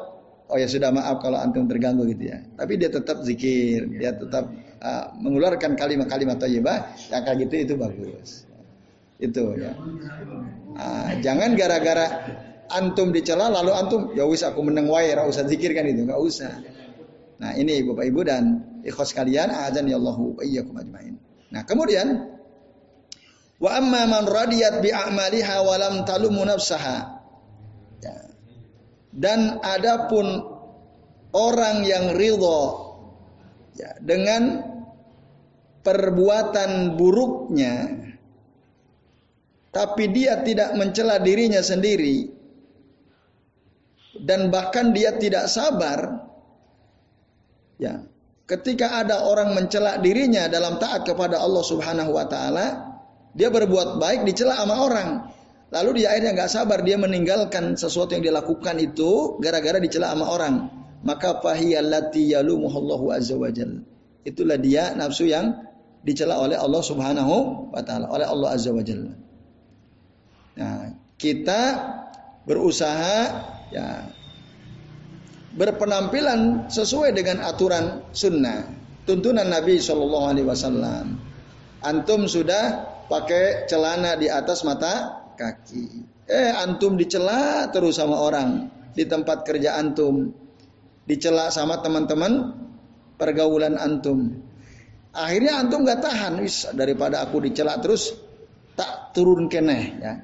[0.50, 2.42] oh ya sudah maaf kalau antum terganggu gitu ya.
[2.58, 4.50] Tapi dia tetap zikir, dia tetap
[4.82, 8.42] uh, mengeluarkan kalimat-kalimat thayyibah yang kayak gitu itu bagus.
[9.22, 9.70] Itu ya.
[10.74, 12.26] Uh, jangan gara-gara
[12.70, 16.52] antum dicela lalu antum ya wis aku meneng wae usah zikir kan itu, nggak usah.
[17.40, 18.44] Nah, ini Bapak Ibu dan
[18.85, 21.16] ikhwas kalian, azan ya Allahu iyyakum ajmain.
[21.50, 22.37] Nah, kemudian
[23.61, 27.20] wa amma man radiyat bi a'maliha wa lam talumu nafsaha.
[28.04, 28.16] Ya.
[29.11, 30.44] Dan adapun
[31.33, 32.61] orang yang ridho
[33.72, 34.68] ya, dengan
[35.80, 38.04] perbuatan buruknya
[39.70, 42.39] tapi dia tidak mencela dirinya sendiri
[44.24, 46.30] dan bahkan dia tidak sabar
[47.80, 48.04] Ya.
[48.44, 52.92] Ketika ada orang mencela dirinya dalam taat kepada Allah Subhanahu wa taala,
[53.33, 55.33] dia berbuat baik dicela sama orang.
[55.70, 60.54] Lalu dia akhirnya nggak sabar dia meninggalkan sesuatu yang dilakukan itu gara-gara dicela sama orang.
[61.06, 63.80] Maka fahiyallati yalumuhullahu azza wajal.
[64.26, 65.64] Itulah dia nafsu yang
[66.02, 69.14] dicela oleh Allah Subhanahu wa taala, oleh Allah azza wajalla.
[70.59, 71.62] Nah, kita
[72.44, 74.06] berusaha ya
[75.54, 78.80] berpenampilan sesuai dengan aturan sunnah
[79.11, 81.18] tuntunan Nabi Shallallahu Alaihi Wasallam.
[81.80, 86.06] Antum sudah pakai celana di atas mata kaki.
[86.30, 90.30] Eh antum dicela terus sama orang di tempat kerja antum,
[91.09, 92.54] dicela sama teman-teman
[93.18, 94.46] pergaulan antum.
[95.11, 98.14] Akhirnya antum gak tahan, wis daripada aku dicela terus
[98.78, 100.14] tak turun keneh ya.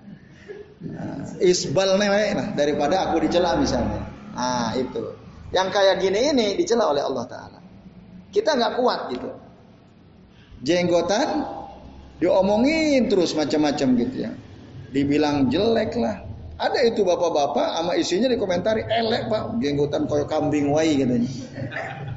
[0.77, 4.05] Nah, isbal nih nah, daripada aku dicela misalnya.
[4.37, 5.17] Ah itu.
[5.57, 7.61] Yang kayak gini ini dicela oleh Allah Taala.
[8.29, 9.31] Kita nggak kuat gitu.
[10.61, 11.49] Jenggotan
[12.21, 14.31] diomongin terus macam-macam gitu ya.
[14.93, 16.21] Dibilang jelek lah.
[16.57, 21.29] Ada itu bapak-bapak sama isinya dikomentari elek pak jenggotan koyo kambing wai katanya.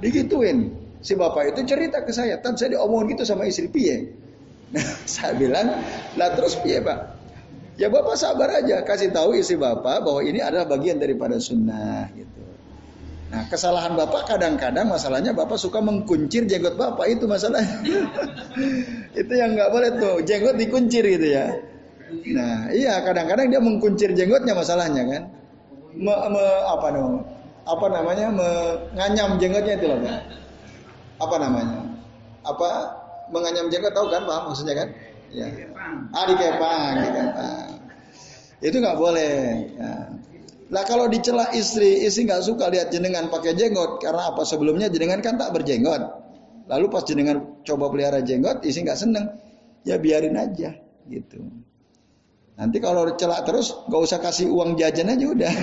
[0.04, 0.76] Digituin.
[1.00, 3.98] Si bapak itu cerita ke saya, tan saya diomongin gitu sama istri piye.
[4.70, 5.82] Nah, saya bilang,
[6.14, 7.19] lah terus piye pak?
[7.80, 12.44] Ya bapak sabar aja, kasih tahu istri bapak bahwa ini adalah bagian daripada sunnah gitu.
[13.32, 17.64] Nah kesalahan bapak kadang-kadang masalahnya bapak suka mengkuncir jenggot bapak itu masalah.
[19.22, 21.56] itu yang nggak boleh tuh jenggot dikuncir gitu ya.
[22.36, 25.24] Nah iya kadang-kadang dia mengkuncir jenggotnya masalahnya kan.
[25.96, 27.24] Me, me, apa no?
[27.64, 30.04] Apa namanya menganyam jenggotnya itu loh.
[31.16, 31.80] Apa namanya?
[32.44, 32.70] Apa
[33.32, 34.90] menganyam jenggot tahu kan paham maksudnya kan?
[35.30, 35.46] Ya.
[36.18, 37.69] Ah dikepang, dikepang.
[38.60, 39.36] Itu nggak boleh.
[39.76, 39.92] Ya.
[40.70, 45.24] Lah kalau dicela istri, istri nggak suka lihat jenengan pakai jenggot karena apa sebelumnya jenengan
[45.26, 46.02] kan tak berjenggot.
[46.70, 49.26] Lalu pas jenengan coba pelihara jenggot, isi nggak seneng,
[49.82, 50.78] ya biarin aja
[51.10, 51.42] gitu.
[52.60, 55.54] Nanti kalau celak terus, nggak usah kasih uang jajan aja udah.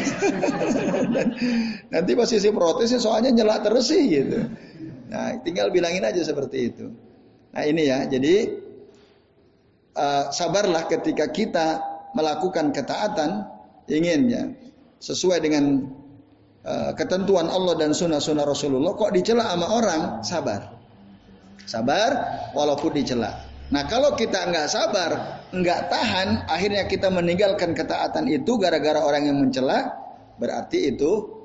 [1.95, 4.51] Nanti posisi protesnya soalnya nyelak terus sih gitu.
[5.13, 6.91] Nah, tinggal bilangin aja seperti itu.
[7.55, 8.59] Nah ini ya, jadi
[9.95, 13.45] uh, sabarlah ketika kita melakukan ketaatan,
[13.93, 14.43] ingin ya
[15.05, 15.85] sesuai dengan
[16.65, 20.61] uh, ketentuan Allah dan sunnah-sunnah Rasulullah, kok dicela sama orang, sabar.
[21.67, 22.11] Sabar
[22.57, 23.37] walaupun dicela.
[23.69, 29.37] Nah kalau kita nggak sabar, nggak tahan, akhirnya kita meninggalkan ketaatan itu gara-gara orang yang
[29.43, 29.91] mencela,
[30.39, 31.37] berarti itu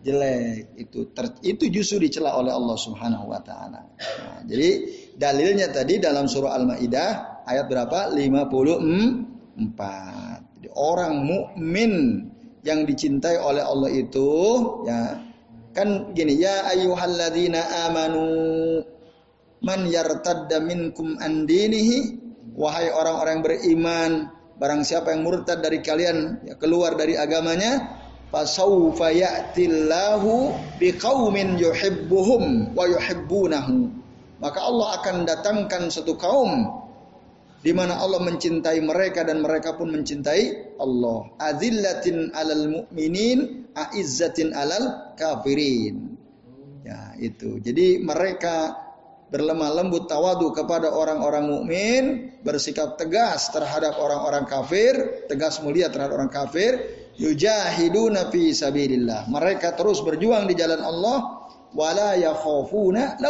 [0.00, 3.80] jelek itu ter, itu justru dicela oleh Allah Subhanahu wa taala.
[3.96, 4.68] Nah, jadi
[5.16, 8.12] dalilnya tadi dalam surah Al-Maidah ayat berapa?
[8.16, 9.29] 54.
[10.56, 11.92] Jadi orang mukmin
[12.64, 14.28] yang dicintai oleh Allah itu
[14.84, 15.20] ya
[15.76, 18.24] kan gini ya ayyuhalladzina amanu
[19.60, 22.16] man yartadda minkum an dinihi?
[22.56, 24.12] Wahai orang-orang beriman
[24.60, 27.96] barang siapa yang murtad dari kalian ya keluar dari agamanya
[28.28, 33.88] fasawfa ya'tillahu biqaumin yuhibbuhum wa yuhibbunahu.
[34.40, 36.68] Maka Allah akan datangkan satu kaum
[37.60, 41.28] di mana Allah mencintai mereka dan mereka pun mencintai Allah.
[41.36, 46.16] Azillatin alal mu'minin, aizzatin alal kafirin.
[46.80, 47.60] Ya, itu.
[47.60, 48.72] Jadi mereka
[49.30, 52.02] berlemah lembut tawadu kepada orang-orang mukmin,
[52.42, 56.80] bersikap tegas terhadap orang-orang kafir, tegas mulia terhadap orang kafir,
[57.20, 59.30] yujahiduna fi sabilillah.
[59.30, 63.22] Mereka terus berjuang di jalan Allah wala yakhafuna.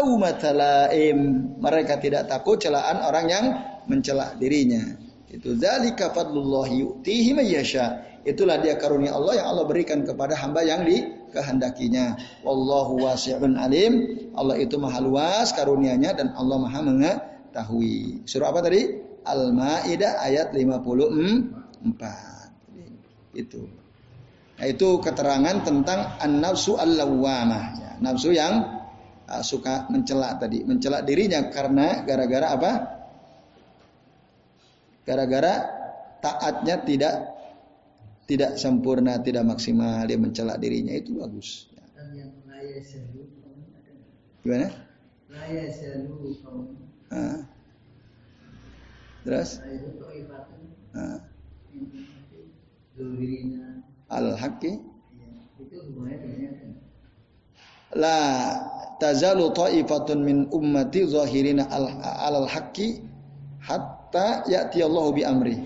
[1.61, 3.45] Mereka tidak takut celaan orang yang
[3.91, 4.95] mencela dirinya.
[5.31, 8.07] Itu zalika fadlullah yu'tihi mayyasha.
[8.23, 12.17] Itulah dia karunia Allah yang Allah berikan kepada hamba yang dikehendakinya.
[12.47, 14.21] Wallahu wasi'un alim.
[14.37, 18.21] Allah itu maha luas karunianya dan Allah maha mengetahui.
[18.29, 18.85] Surah apa tadi?
[19.25, 21.81] Al-Maidah ayat 54.
[23.37, 23.69] Itu.
[24.61, 28.85] Nah, itu keterangan tentang an-nafsu al-lawwamah, ya, nafsu yang
[29.25, 33.00] uh, suka mencela tadi, mencela dirinya karena gara-gara apa?
[35.05, 35.55] Gara-gara
[36.21, 37.15] taatnya tidak
[38.31, 41.67] tidak sempurna, tidak maksimal, dia mencela dirinya itu bagus.
[44.41, 44.69] Gimana?
[47.11, 47.43] Ah.
[49.27, 49.51] Terus?
[50.95, 51.21] Ah
[54.11, 54.73] al-haqqi
[57.95, 58.19] la
[58.99, 63.01] tazalu ta'ifatun min ummati zahirina al haqqi
[64.11, 65.57] hatta ya'ti Allah bi amri.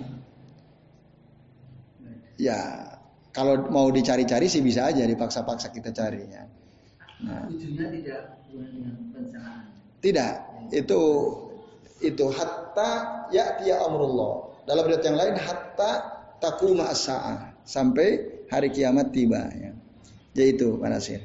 [2.36, 2.60] Ya,
[3.32, 6.44] kalau mau dicari-cari sih bisa aja dipaksa-paksa kita cari ya.
[7.24, 7.48] Nah.
[7.48, 8.20] tidak
[10.04, 10.32] Tidak,
[10.76, 11.00] itu
[12.04, 14.52] itu hatta ya'ti amrullah.
[14.68, 15.90] Dalam riwayat yang lain hatta
[16.36, 19.72] takuma as-sa'ah sampai hari kiamat tiba ya.
[20.36, 21.20] Jadi itu Pak Nasir.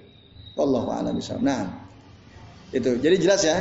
[0.55, 1.67] Wallahu a'lam Nah,
[2.71, 2.95] itu.
[2.95, 3.59] Jadi jelas ya.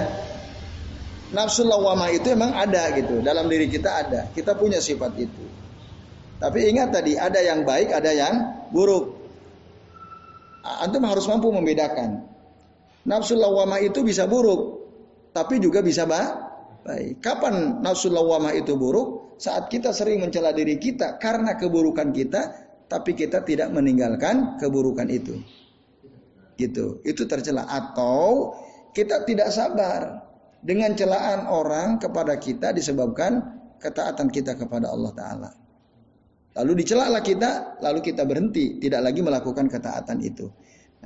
[1.28, 3.20] Nafsu lawama itu emang ada gitu.
[3.20, 4.20] Dalam diri kita ada.
[4.32, 5.44] Kita punya sifat itu.
[6.38, 8.34] Tapi ingat tadi ada yang baik, ada yang
[8.72, 9.18] buruk.
[10.64, 12.24] Antum harus mampu membedakan.
[13.08, 14.84] Nafsu lawama itu bisa buruk,
[15.32, 17.24] tapi juga bisa baik.
[17.24, 19.38] Kapan nafsu lawama itu buruk?
[19.38, 25.40] Saat kita sering mencela diri kita karena keburukan kita, tapi kita tidak meninggalkan keburukan itu.
[26.58, 27.00] Gitu.
[27.06, 28.52] Itu tercela atau
[28.92, 30.27] kita tidak sabar
[30.62, 33.40] dengan celaan orang kepada kita disebabkan
[33.78, 35.50] ketaatan kita kepada Allah taala.
[36.58, 40.50] Lalu dicelalah kita, lalu kita berhenti, tidak lagi melakukan ketaatan itu.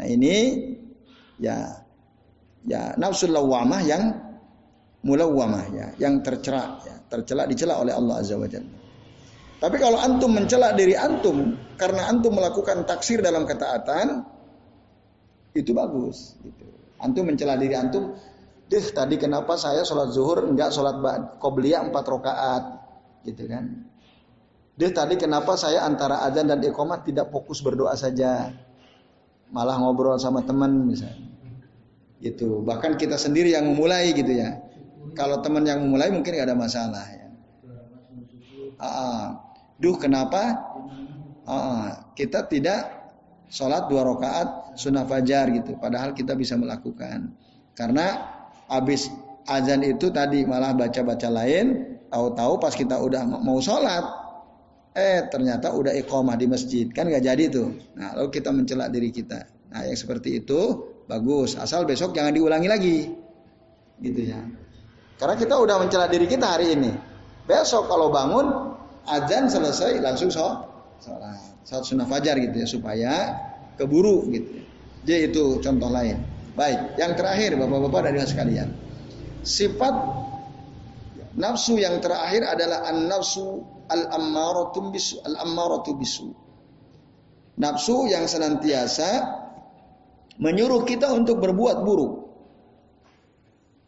[0.00, 0.64] Nah, ini
[1.36, 1.84] ya
[2.64, 4.16] ya nafsu lawamah yang
[5.04, 8.80] mulawamah ya, yang tercela ya, tercela dicela oleh Allah Azza wa Jalla.
[9.62, 14.26] Tapi kalau antum mencela diri antum karena antum melakukan taksir dalam ketaatan,
[15.52, 16.34] itu bagus.
[16.42, 16.64] Gitu.
[16.98, 18.16] Antum mencela diri antum,
[18.72, 20.96] deh tadi kenapa saya sholat zuhur enggak sholat
[21.36, 22.64] qobliyah empat rakaat,
[23.28, 23.84] gitu kan?
[24.80, 28.48] Deh tadi kenapa saya antara adzan dan iqamah tidak fokus berdoa saja,
[29.52, 31.28] malah ngobrol sama teman misalnya.
[32.24, 32.64] Gitu.
[32.64, 34.56] Bahkan kita sendiri yang memulai gitu ya.
[35.12, 37.28] Kalau teman yang memulai mungkin gak ada masalah ya.
[38.78, 39.42] Ah,
[39.82, 40.62] Duh kenapa
[41.42, 43.10] uh, kita tidak
[43.50, 45.74] sholat dua rakaat sunnah fajar gitu.
[45.74, 47.34] Padahal kita bisa melakukan.
[47.74, 48.38] Karena
[48.72, 49.12] habis
[49.44, 51.92] azan itu tadi malah baca-baca lain.
[52.08, 54.04] Tahu-tahu pas kita udah mau sholat,
[54.92, 57.72] eh ternyata udah iqomah di masjid kan gak jadi tuh.
[57.96, 59.48] Nah lalu kita mencela diri kita.
[59.72, 60.60] Nah yang seperti itu
[61.08, 61.56] bagus.
[61.56, 62.98] Asal besok jangan diulangi lagi.
[63.96, 64.40] Gitu ya.
[65.16, 66.92] Karena kita udah mencela diri kita hari ini.
[67.48, 68.76] Besok kalau bangun
[69.08, 70.68] azan selesai langsung sholat.
[71.64, 73.12] Sholat sunnah fajar gitu ya supaya
[73.80, 74.60] keburu gitu.
[75.08, 76.31] Jadi itu contoh lain.
[76.52, 78.68] Baik, yang terakhir Bapak-bapak dari sekalian.
[79.42, 79.94] Sifat
[81.34, 86.28] nafsu yang terakhir adalah an-nafsu al-ammaratu bisu, al-ammaratu bisu.
[87.56, 89.40] Nafsu yang senantiasa
[90.40, 92.12] menyuruh kita untuk berbuat buruk.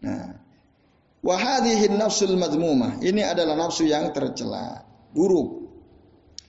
[0.04, 0.36] Nah,
[1.24, 3.00] wahadihin nafsul madmumah.
[3.00, 5.64] Ini adalah nafsu yang tercela, buruk.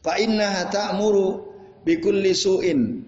[0.04, 1.28] Fa innaha ta'muru
[1.88, 3.05] bikulli su'in.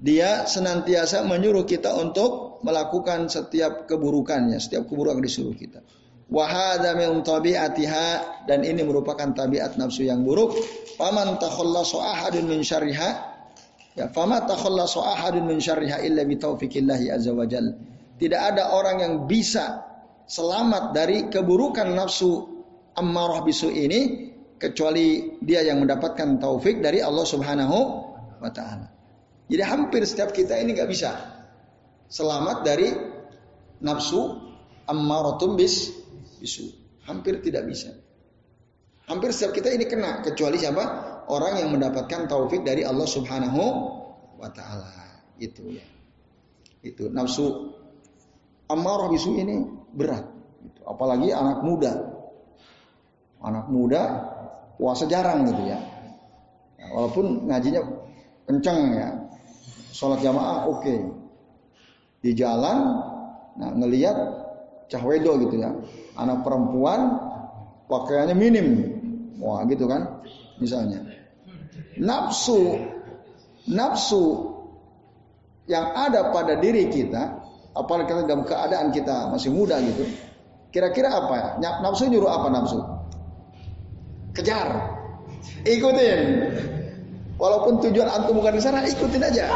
[0.00, 5.84] Dia senantiasa menyuruh kita untuk melakukan setiap keburukannya, setiap keburukan disuruh kita.
[6.32, 8.06] Wahada min tabi'atiha
[8.48, 10.56] dan ini merupakan tabiat nafsu yang buruk.
[10.96, 13.10] Faman takhallasu ahadun min syarriha
[13.98, 17.76] ya fama takhallasu ahadun min syarriha illa bi taufiqillahi azza wajal.
[18.16, 19.84] Tidak ada orang yang bisa
[20.24, 22.46] selamat dari keburukan nafsu
[22.94, 27.78] ammarah bisu ini kecuali dia yang mendapatkan taufik dari Allah Subhanahu
[28.38, 28.99] wa taala.
[29.50, 31.10] Jadi hampir setiap kita ini nggak bisa
[32.06, 32.94] selamat dari
[33.82, 34.38] nafsu
[34.86, 35.90] ammaratum bis
[36.38, 36.70] bisu.
[37.10, 37.90] Hampir tidak bisa.
[39.10, 41.10] Hampir setiap kita ini kena kecuali siapa?
[41.26, 43.62] Orang yang mendapatkan taufik dari Allah Subhanahu
[44.38, 45.26] wa taala.
[45.42, 45.86] Itu ya.
[46.86, 47.74] Itu nafsu
[48.70, 50.30] ammarah bisu ini berat.
[50.86, 51.92] Apalagi anak muda.
[53.42, 54.02] Anak muda
[54.78, 55.78] puasa jarang gitu ya.
[56.90, 57.82] Walaupun ngajinya
[58.48, 59.08] kenceng ya,
[59.90, 60.82] sholat jamaah oke.
[60.82, 60.98] Okay.
[62.20, 63.00] Di jalan,
[63.56, 64.12] nah ngelihat
[64.92, 65.72] cahwedo gitu ya,
[66.20, 67.16] anak perempuan
[67.88, 68.66] pakaiannya minim,
[69.40, 70.20] wah gitu kan,
[70.60, 71.00] misalnya.
[71.96, 72.76] Nafsu,
[73.72, 74.52] nafsu
[75.64, 77.40] yang ada pada diri kita,
[77.72, 80.04] apalagi kita dalam keadaan kita masih muda gitu,
[80.68, 81.80] kira-kira apa ya?
[81.80, 82.84] Nafsu nyuruh apa nafsu?
[84.36, 84.68] Kejar,
[85.64, 86.20] ikutin,
[87.40, 89.48] Walaupun tujuan antum bukan di sana, ikutin aja.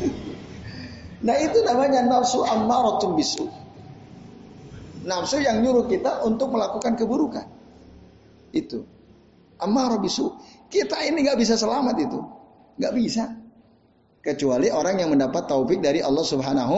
[1.26, 3.44] nah itu namanya nafsu ammaratun bisu.
[5.04, 7.44] Nafsu yang nyuruh kita untuk melakukan keburukan.
[8.56, 8.88] Itu.
[9.60, 10.32] Ammarah bisu.
[10.72, 12.20] Kita ini nggak bisa selamat itu.
[12.80, 13.24] nggak bisa.
[14.24, 16.76] Kecuali orang yang mendapat taufik dari Allah Subhanahu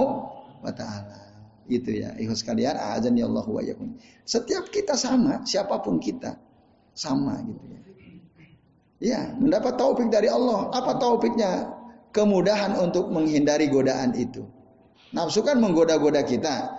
[0.67, 1.31] wa taala.
[1.69, 3.63] Itu ya, ikhlas kalian, azan ya Allah wa
[4.25, 6.37] Setiap kita sama, siapa pun kita
[6.93, 7.81] sama gitu ya.
[8.99, 10.75] Ya, mendapat taufik dari Allah.
[10.75, 11.71] Apa taufiknya?
[12.11, 14.43] Kemudahan untuk menghindari godaan itu.
[15.15, 16.75] Nafsu kan menggoda-goda kita.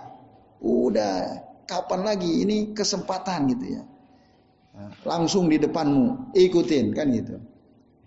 [0.60, 2.44] Udah, kapan lagi?
[2.44, 3.82] Ini kesempatan gitu ya.
[5.08, 7.40] Langsung di depanmu, ikutin kan gitu.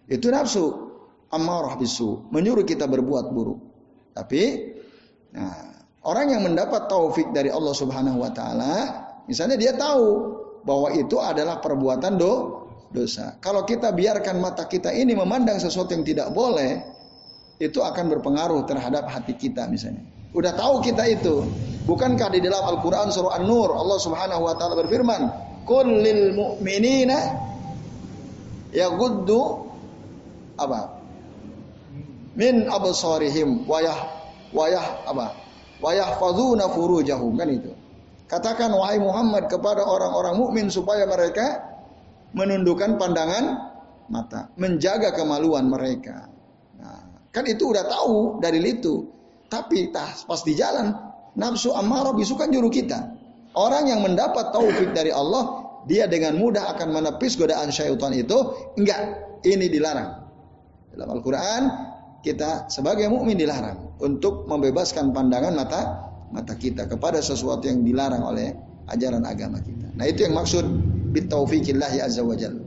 [0.06, 0.94] Itu nafsu.
[1.34, 2.30] Amarah bisu.
[2.30, 3.60] Menyuruh kita berbuat buruk.
[4.14, 4.42] Tapi,
[5.34, 8.76] nah, orang yang mendapat taufik dari Allah Subhanahu Wa Taala,
[9.26, 12.63] misalnya dia tahu bahwa itu adalah perbuatan do
[12.94, 13.36] dosa.
[13.42, 16.80] Kalau kita biarkan mata kita ini memandang sesuatu yang tidak boleh,
[17.58, 20.06] itu akan berpengaruh terhadap hati kita misalnya.
[20.34, 21.46] Udah tahu kita itu.
[21.84, 25.22] Bukankah di dalam Al-Quran surah An-Nur Allah subhanahu wa ta'ala berfirman.
[25.64, 27.18] Kullil mu'minina
[28.72, 29.42] yaguddu
[30.58, 31.02] apa?
[32.34, 34.00] Min absarihim wayah
[34.56, 35.38] wayah apa?
[35.84, 37.72] Wayahfazuna furujahum kan itu.
[38.26, 41.73] Katakan wahai Muhammad kepada orang-orang mukmin supaya mereka
[42.34, 43.74] menundukkan pandangan
[44.10, 46.28] mata, menjaga kemaluan mereka.
[46.78, 49.08] Nah, kan itu udah tahu dari itu.
[49.48, 50.98] Tapi tas pas di jalan
[51.38, 53.14] nafsu amarah bisu kan juru kita.
[53.54, 58.34] Orang yang mendapat taufik dari Allah, dia dengan mudah akan menepis godaan syaitan itu.
[58.82, 59.02] Enggak,
[59.46, 60.26] ini dilarang.
[60.90, 61.64] Dalam Al-Qur'an
[62.26, 65.82] kita sebagai mukmin dilarang untuk membebaskan pandangan mata
[66.34, 68.58] mata kita kepada sesuatu yang dilarang oleh
[68.90, 69.94] ajaran agama kita.
[69.94, 70.66] Nah, itu yang maksud
[71.14, 72.58] bitaufiqillahi azza wajal.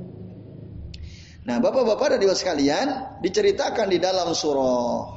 [1.46, 2.86] Nah, Bapak-bapak dan Ibu sekalian,
[3.22, 5.14] diceritakan di dalam surah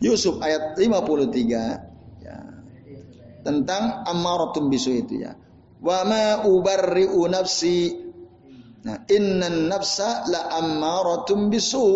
[0.00, 2.36] Yusuf ayat 53 ya,
[3.40, 5.32] tentang ammaratun bisu itu ya.
[5.80, 8.06] Wa ma ubarri'u nafsi
[8.86, 11.86] Nah, innan nafsa la ammaratun bisu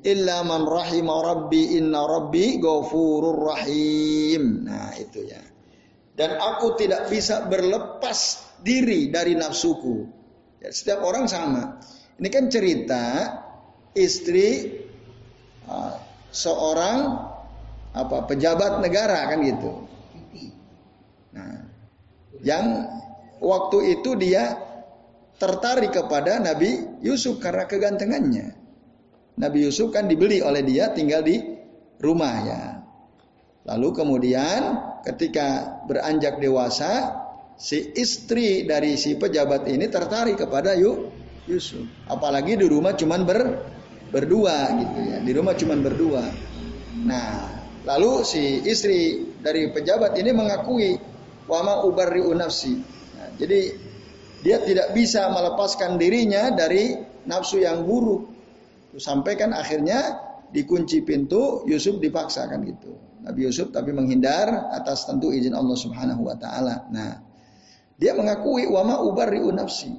[0.00, 4.64] illa man rahima rabbi inna rabbi ghafurur rahim.
[4.64, 5.44] Nah, itu ya.
[6.16, 9.96] Dan aku tidak bisa berlepas diri dari nafsuku.
[10.64, 11.78] Ya, setiap orang sama.
[12.16, 13.04] Ini kan cerita
[13.92, 14.80] istri
[15.68, 15.94] uh,
[16.32, 16.98] seorang
[17.94, 19.86] apa pejabat negara kan gitu.
[21.34, 21.66] Nah,
[22.42, 22.90] yang
[23.38, 24.58] waktu itu dia
[25.38, 28.56] tertarik kepada Nabi Yusuf karena kegantengannya.
[29.34, 31.42] Nabi Yusuf kan dibeli oleh dia tinggal di
[31.98, 32.62] rumah ya.
[33.66, 34.60] Lalu kemudian
[35.02, 37.23] ketika beranjak dewasa,
[37.54, 40.74] si istri dari si pejabat ini tertarik kepada
[41.46, 41.84] Yusuf.
[42.10, 43.40] Apalagi di rumah cuman ber,
[44.10, 45.16] berdua gitu ya.
[45.22, 46.24] Di rumah cuman berdua.
[47.04, 47.28] Nah,
[47.84, 50.96] lalu si istri dari pejabat ini mengakui
[51.50, 52.80] wama ubarri nafsi.
[53.18, 53.60] Nah, jadi
[54.44, 58.28] dia tidak bisa melepaskan dirinya dari nafsu yang buruk.
[58.94, 60.20] Sampai kan akhirnya
[60.54, 62.92] dikunci pintu, Yusuf dipaksakan gitu.
[63.24, 66.84] Nabi Yusuf tapi menghindar atas tentu izin Allah Subhanahu wa taala.
[66.92, 67.33] Nah,
[67.98, 69.94] dia mengakui wama ubarri'u nafsi.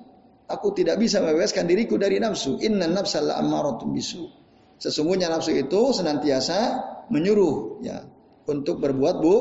[0.46, 2.62] Aku tidak bisa membebaskan diriku dari nafsu.
[2.62, 4.30] Inna nafsa la'ammaratun bisu.
[4.78, 6.58] Sesungguhnya nafsu itu senantiasa
[7.10, 8.06] menyuruh ya
[8.46, 9.36] untuk berbuat bu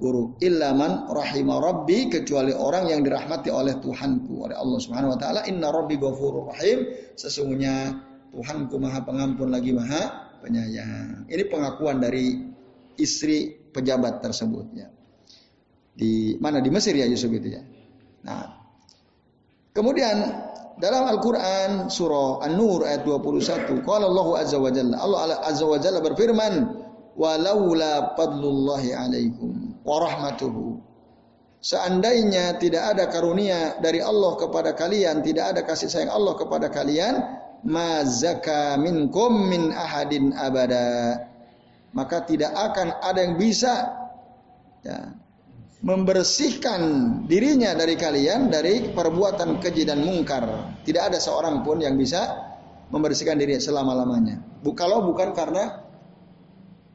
[0.00, 0.40] buruk.
[0.40, 5.40] Illa man rahima rabbi kecuali orang yang dirahmati oleh Tuhanku oleh Allah Subhanahu wa taala.
[5.44, 6.88] Inna rabbi ghafurur rahim.
[7.18, 8.00] Sesungguhnya
[8.32, 11.28] Tuhanku Maha Pengampun lagi Maha Penyayang.
[11.28, 12.32] Ini pengakuan dari
[12.96, 14.88] istri pejabat tersebut ya.
[15.96, 17.75] Di mana di Mesir ya Yusuf itu ya.
[18.26, 18.46] Nah,
[19.70, 20.16] kemudian
[20.82, 26.02] dalam Al-Qur'an surah An-Nur ayat 21, qala Allah azza wa jalla, Allah azza wa jalla
[26.02, 26.54] berfirman,
[27.14, 30.82] "Walaula fadlullahi alaikum wa rahmatuhu."
[31.62, 37.14] Seandainya tidak ada karunia dari Allah kepada kalian, tidak ada kasih sayang Allah kepada kalian,
[37.66, 41.18] mazaka minkum min ahadin abada
[41.96, 43.74] maka tidak akan ada yang bisa
[44.84, 45.16] ya,
[45.84, 46.80] membersihkan
[47.28, 50.76] dirinya dari kalian dari perbuatan keji dan mungkar.
[50.80, 52.24] Tidak ada seorang pun yang bisa
[52.88, 54.62] membersihkan diri selama-lamanya.
[54.72, 55.84] Kalau bukan karena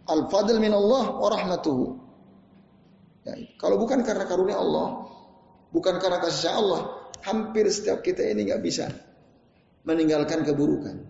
[0.10, 1.86] al-fadl min Allah wa rahmatuhu.
[3.22, 5.06] Ya, kalau bukan karena karunia Allah,
[5.70, 8.90] bukan karena kasih Allah, hampir setiap kita ini nggak bisa
[9.86, 11.06] meninggalkan keburukan.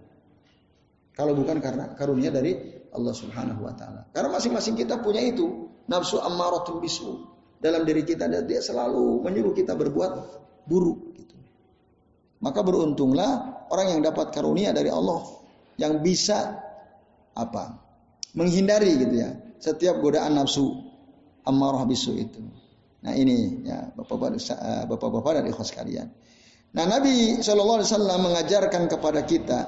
[1.16, 4.12] Kalau bukan karena karunia dari Allah Subhanahu wa taala.
[4.12, 7.32] Karena masing-masing kita punya itu, nafsu ammaratun bisu.
[7.62, 10.12] Dalam diri kita dia selalu menyuruh kita berbuat
[10.66, 11.38] buruk gitu.
[12.42, 15.22] Maka beruntunglah orang yang dapat karunia dari Allah
[15.78, 16.58] yang bisa
[17.38, 17.92] apa?
[18.32, 20.72] menghindari gitu ya setiap godaan nafsu
[21.44, 22.42] ammarah bisu itu.
[23.02, 26.08] Nah ini ya bapak-bapak eh, dan ikhwas kalian.
[26.72, 29.60] Nah Nabi Shallallahu Alaihi Wasallam mengajarkan kepada kita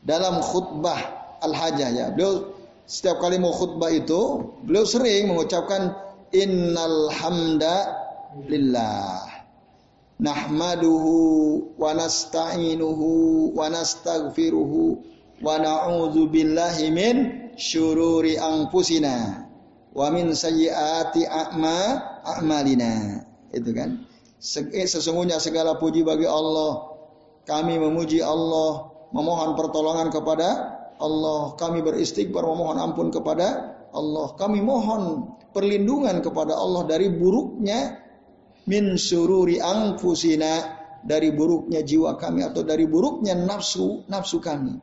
[0.00, 0.98] dalam khutbah
[1.42, 2.06] Al-Hajjah ya.
[2.14, 2.56] Beliau
[2.88, 5.92] setiap kali mau khutbah itu, beliau sering mengucapkan
[6.32, 7.96] innal hamda
[8.48, 9.28] lillah.
[10.22, 15.02] Nahmaduhu wa nasta'inuhu wa nastaghfiruhu
[15.42, 17.16] wa na'udzu billahi min
[17.58, 19.48] syururi anfusina
[19.90, 21.78] wa min sayyiati a'ma
[22.22, 23.24] a'malina.
[23.50, 24.06] Itu kan.
[24.74, 26.94] Eh, sesungguhnya segala puji bagi Allah.
[27.42, 34.38] Kami memuji Allah, memohon pertolongan kepada Allah, kami beristighfar memohon ampun kepada Allah.
[34.38, 38.00] Kami mohon perlindungan kepada Allah dari buruknya
[38.66, 44.78] min sururi angfusina dari buruknya jiwa kami atau dari buruknya nafsu nafsu kami.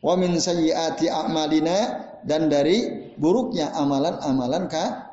[0.00, 1.78] Wa min sayyiati a'malina
[2.24, 4.68] dan dari buruknya amalan-amalan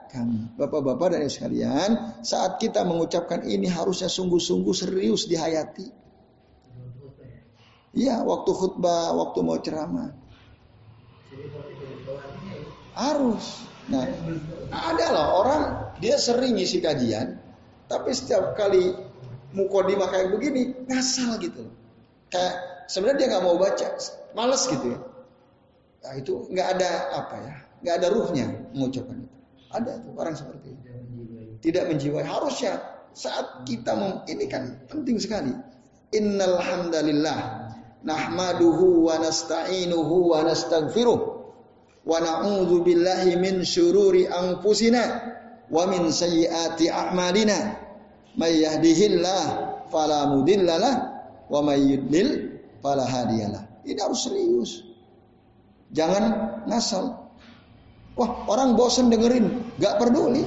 [0.07, 0.47] kami.
[0.55, 1.89] Bapak-bapak dan sekalian,
[2.23, 5.91] saat kita mengucapkan ini harusnya sungguh-sungguh serius dihayati.
[7.97, 10.13] Iya, waktu khutbah, waktu mau ceramah.
[12.93, 13.45] Harus.
[13.87, 14.03] Nah,
[14.71, 15.63] ada loh orang
[16.03, 17.39] dia sering ngisi kajian,
[17.87, 18.91] tapi setiap kali
[19.55, 21.71] mukodimah kayak begini ngasal gitu.
[22.27, 23.87] Kayak sebenarnya dia nggak mau baca,
[24.35, 24.99] males gitu ya.
[26.03, 29.35] Nah, itu nggak ada apa ya, nggak ada ruhnya mengucapkan itu.
[29.71, 30.83] Ada tuh orang seperti itu.
[31.63, 32.23] Tidak menjiwai.
[32.23, 32.79] Harusnya
[33.15, 33.95] saat kita
[34.27, 35.51] ini kan penting sekali.
[36.15, 37.67] Innal hamdalillah
[38.07, 41.36] nahmaduhu wa nasta'inuhu wa nastaghfiruh
[42.07, 45.03] wa na'udzu billahi min syururi anfusina
[45.67, 47.83] wa min sayyiati a'malina.
[48.37, 49.43] May yahdihillah
[49.91, 50.95] fala mudhillalah
[51.51, 54.71] wa may yudlil fala hadiyalah ini harus serius.
[55.95, 56.23] Jangan
[56.67, 57.31] ngasal.
[58.19, 59.47] Wah orang bosan dengerin
[59.79, 60.43] gak peduli.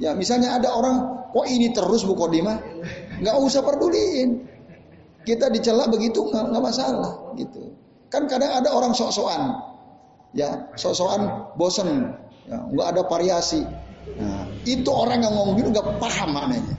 [0.00, 2.56] Ya misalnya ada orang kok ini terus bu kodimah
[3.20, 4.48] nggak usah peduliin.
[5.20, 7.76] Kita dicela begitu nggak masalah gitu.
[8.08, 9.60] Kan kadang ada orang sok-sokan,
[10.36, 12.14] ya sok-sokan bosen,
[12.46, 13.62] ya, nggak ada variasi.
[14.16, 16.74] Nah, itu orang yang ngomong gitu nggak paham maknanya.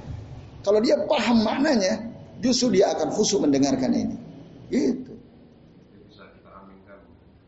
[0.62, 2.12] Kalau dia paham maknanya,
[2.44, 4.16] justru dia akan khusyuk mendengarkan ini.
[4.72, 5.14] Itu.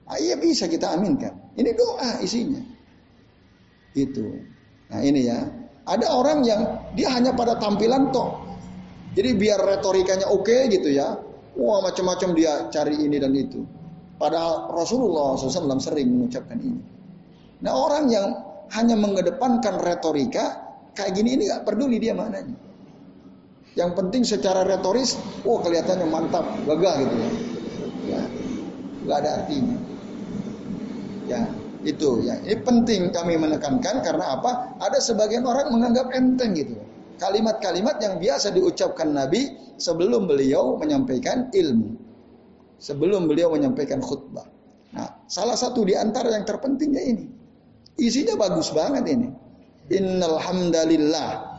[0.03, 1.31] Ah, iya bisa kita aminkan.
[1.55, 2.59] Ini doa isinya.
[3.95, 4.43] Itu.
[4.91, 5.39] Nah ini ya.
[5.83, 6.61] Ada orang yang
[6.95, 8.43] dia hanya pada tampilan toh
[9.13, 11.21] jadi biar retorikanya oke okay gitu ya.
[11.53, 13.61] Wah macam-macam dia cari ini dan itu.
[14.23, 16.79] Padahal Rasulullah SAW sering mengucapkan ini.
[17.59, 18.31] Nah orang yang
[18.71, 20.63] hanya mengedepankan retorika
[20.95, 22.55] kayak gini ini nggak peduli dia mananya.
[23.75, 27.29] Yang penting secara retoris, oh kelihatannya mantap, gagah gitu ya.
[28.03, 28.21] Ya,
[29.03, 29.77] nggak ada artinya.
[31.27, 31.41] Ya,
[31.83, 32.39] itu ya.
[32.47, 34.77] Ini penting kami menekankan karena apa?
[34.79, 36.79] Ada sebagian orang menganggap enteng gitu.
[37.19, 42.12] Kalimat-kalimat yang biasa diucapkan Nabi sebelum beliau menyampaikan ilmu.
[42.83, 44.43] Sebelum beliau menyampaikan khutbah.
[44.91, 47.25] Nah, salah satu di antara yang terpentingnya ini.
[47.95, 49.31] Isinya bagus banget ini.
[49.87, 51.53] Innal hamdalillah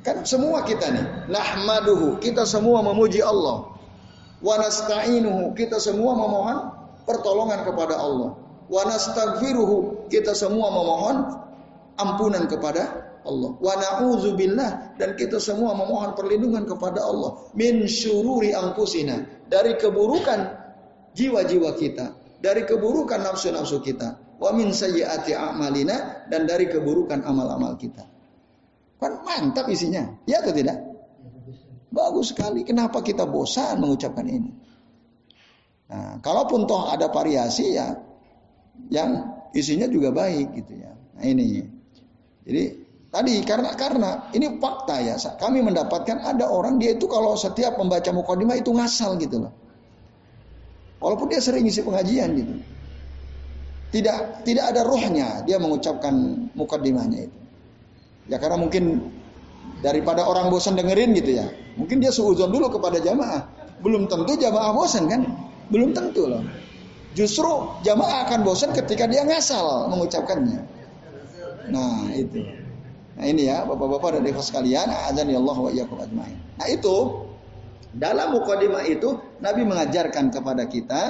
[0.00, 3.68] Kan semua kita nih, nahmaduhu, kita semua memuji Allah.
[4.40, 6.72] Wa nasta'inuhu, kita semua memohon
[7.04, 8.32] pertolongan kepada Allah.
[8.72, 11.16] Wa nastaghfiruhu, kita semua memohon
[12.00, 13.50] ampunan kepada Allah.
[13.60, 20.40] Wa na'udzubillah dan kita semua memohon perlindungan kepada Allah min syururi angkusina dari keburukan
[21.12, 22.06] jiwa-jiwa kita,
[22.38, 28.06] dari keburukan nafsu-nafsu kita, wa min sayyiati a'malina dan dari keburukan amal-amal kita.
[29.00, 30.04] Kan mantap isinya.
[30.28, 30.76] Ya atau tidak?
[31.90, 32.62] Bagus sekali.
[32.62, 34.52] Kenapa kita bosan mengucapkan ini?
[35.90, 37.98] Nah, kalaupun toh ada variasi ya
[38.94, 40.92] yang isinya juga baik gitu ya.
[41.18, 41.66] Nah, ini.
[42.46, 42.62] Jadi
[43.10, 45.14] tadi karena karena ini fakta ya.
[45.18, 49.52] Kami mendapatkan ada orang dia itu kalau setiap membaca mukadimah itu ngasal gitu loh.
[51.02, 52.54] Walaupun dia sering isi pengajian gitu.
[53.90, 57.38] Tidak tidak ada rohnya dia mengucapkan mukadimahnya itu.
[58.30, 59.10] Ya karena mungkin
[59.82, 61.50] daripada orang bosan dengerin gitu ya.
[61.74, 63.42] Mungkin dia suuzon dulu kepada jamaah.
[63.80, 65.24] Belum tentu jamaah bosan kan?
[65.72, 66.44] Belum tentu loh.
[67.16, 70.60] Justru jamaah akan bosan ketika dia ngasal mengucapkannya.
[71.72, 72.59] Nah itu.
[73.18, 74.86] Nah ini ya bapak-bapak dan ibu sekalian.
[75.10, 76.38] Azan ya Allah wa iyyakum ajmain.
[76.60, 77.26] Nah itu
[77.90, 81.02] dalam mukadimah itu Nabi mengajarkan kepada kita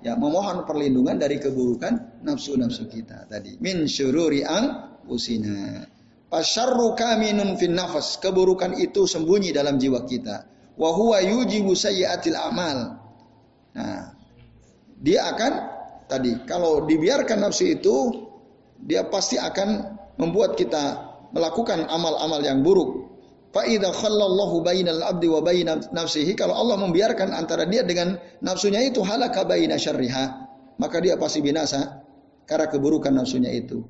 [0.00, 3.58] ya memohon perlindungan dari keburukan nafsu-nafsu kita tadi.
[3.58, 5.84] Min syururi ang usina.
[6.30, 8.22] Pasyarru kaminun fin nafas.
[8.22, 10.46] Keburukan itu sembunyi dalam jiwa kita.
[10.78, 13.02] Wa huwa yujibu sayyiatil amal.
[13.74, 14.14] Nah,
[15.02, 15.52] dia akan
[16.06, 17.96] tadi kalau dibiarkan nafsu itu
[18.78, 23.10] dia pasti akan membuat kita melakukan amal-amal yang buruk.
[23.50, 28.78] Fa idza khallallahu bainal abdi wa baina nafsihi kalau Allah membiarkan antara dia dengan nafsunya
[28.86, 30.24] itu halaka baina syarriha,
[30.78, 32.06] maka dia pasti binasa
[32.46, 33.82] karena keburukan nafsunya itu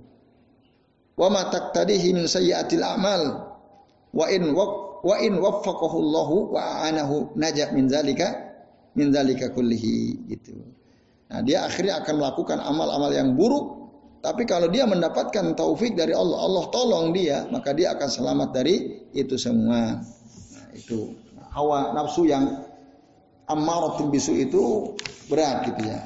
[1.21, 3.23] wa ma taqtadihi min sayyiatil a'mal
[4.17, 8.57] wa in wa in waffaqahu Allahu wa anahu najah min zalika
[8.97, 10.57] min zalika kullihi gitu.
[11.31, 13.80] Nah, dia akhirnya akan melakukan amal-amal yang buruk
[14.21, 19.09] tapi kalau dia mendapatkan taufik dari Allah, Allah tolong dia, maka dia akan selamat dari
[19.17, 19.97] itu semua.
[19.97, 21.17] Nah, itu
[21.57, 22.69] hawa nafsu yang
[23.49, 24.93] ammaratul bisu itu
[25.33, 26.05] berat gitu ya.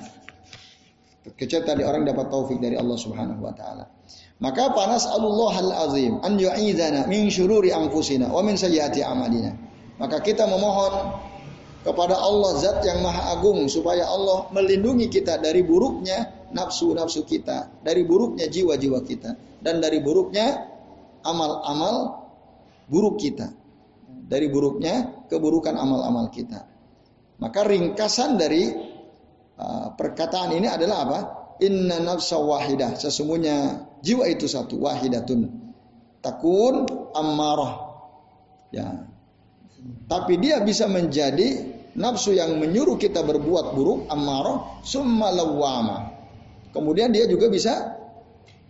[1.34, 3.90] Kecil tadi orang dapat taufik dari Allah Subhanahu wa taala.
[4.38, 9.58] Maka panas Allah al-azim an yu'idana min syururi anfusina wa min sayyiati amalina.
[9.98, 11.18] Maka kita memohon
[11.82, 18.06] kepada Allah zat yang maha agung supaya Allah melindungi kita dari buruknya nafsu-nafsu kita, dari
[18.06, 20.70] buruknya jiwa-jiwa kita dan dari buruknya
[21.24, 22.24] amal-amal
[22.86, 23.50] buruk kita.
[24.24, 26.64] Dari buruknya keburukan amal-amal kita.
[27.40, 28.72] Maka ringkasan dari
[29.58, 31.18] uh, perkataan ini adalah apa?
[31.60, 32.96] Inna nafsa wahidah.
[32.96, 34.80] Sesungguhnya jiwa itu satu.
[34.80, 35.44] Wahidatun.
[36.24, 37.72] Takun ammarah.
[38.72, 39.04] Ya.
[40.08, 44.08] Tapi dia bisa menjadi nafsu yang menyuruh kita berbuat buruk.
[44.08, 44.80] Ammarah.
[44.80, 46.13] Summa lawama.
[46.74, 47.94] Kemudian dia juga bisa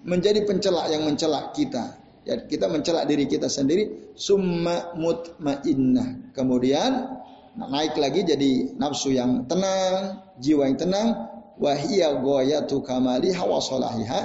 [0.05, 1.97] menjadi pencelak yang mencelak kita.
[2.29, 4.13] Ya, kita mencelak diri kita sendiri.
[4.13, 6.37] Summa mutmainnah.
[6.37, 7.21] Kemudian
[7.57, 11.09] naik lagi jadi nafsu yang tenang, jiwa yang tenang,
[11.57, 14.21] wahiyya ghayatu kamali hawa salahiha.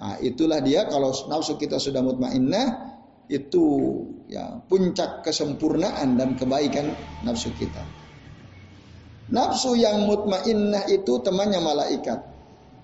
[0.00, 2.90] Nah, itulah dia kalau nafsu kita sudah mutmainnah
[3.30, 3.66] itu
[4.26, 6.90] ya puncak kesempurnaan dan kebaikan
[7.22, 7.84] nafsu kita.
[9.30, 12.29] Nafsu yang mutmainnah itu temannya malaikat.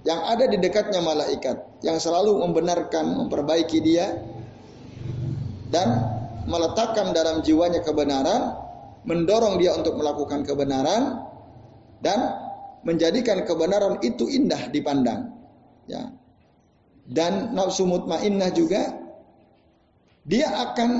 [0.06, 4.14] Yang ada di dekatnya malaikat yang selalu membenarkan, memperbaiki dia
[5.66, 5.98] dan
[6.46, 8.54] meletakkan dalam jiwanya kebenaran,
[9.02, 11.26] mendorong dia untuk melakukan kebenaran
[11.98, 12.18] dan
[12.86, 15.34] menjadikan kebenaran itu indah dipandang.
[15.90, 16.14] Ya.
[17.02, 18.94] Dan nafsu mutmainnah juga
[20.22, 20.90] dia akan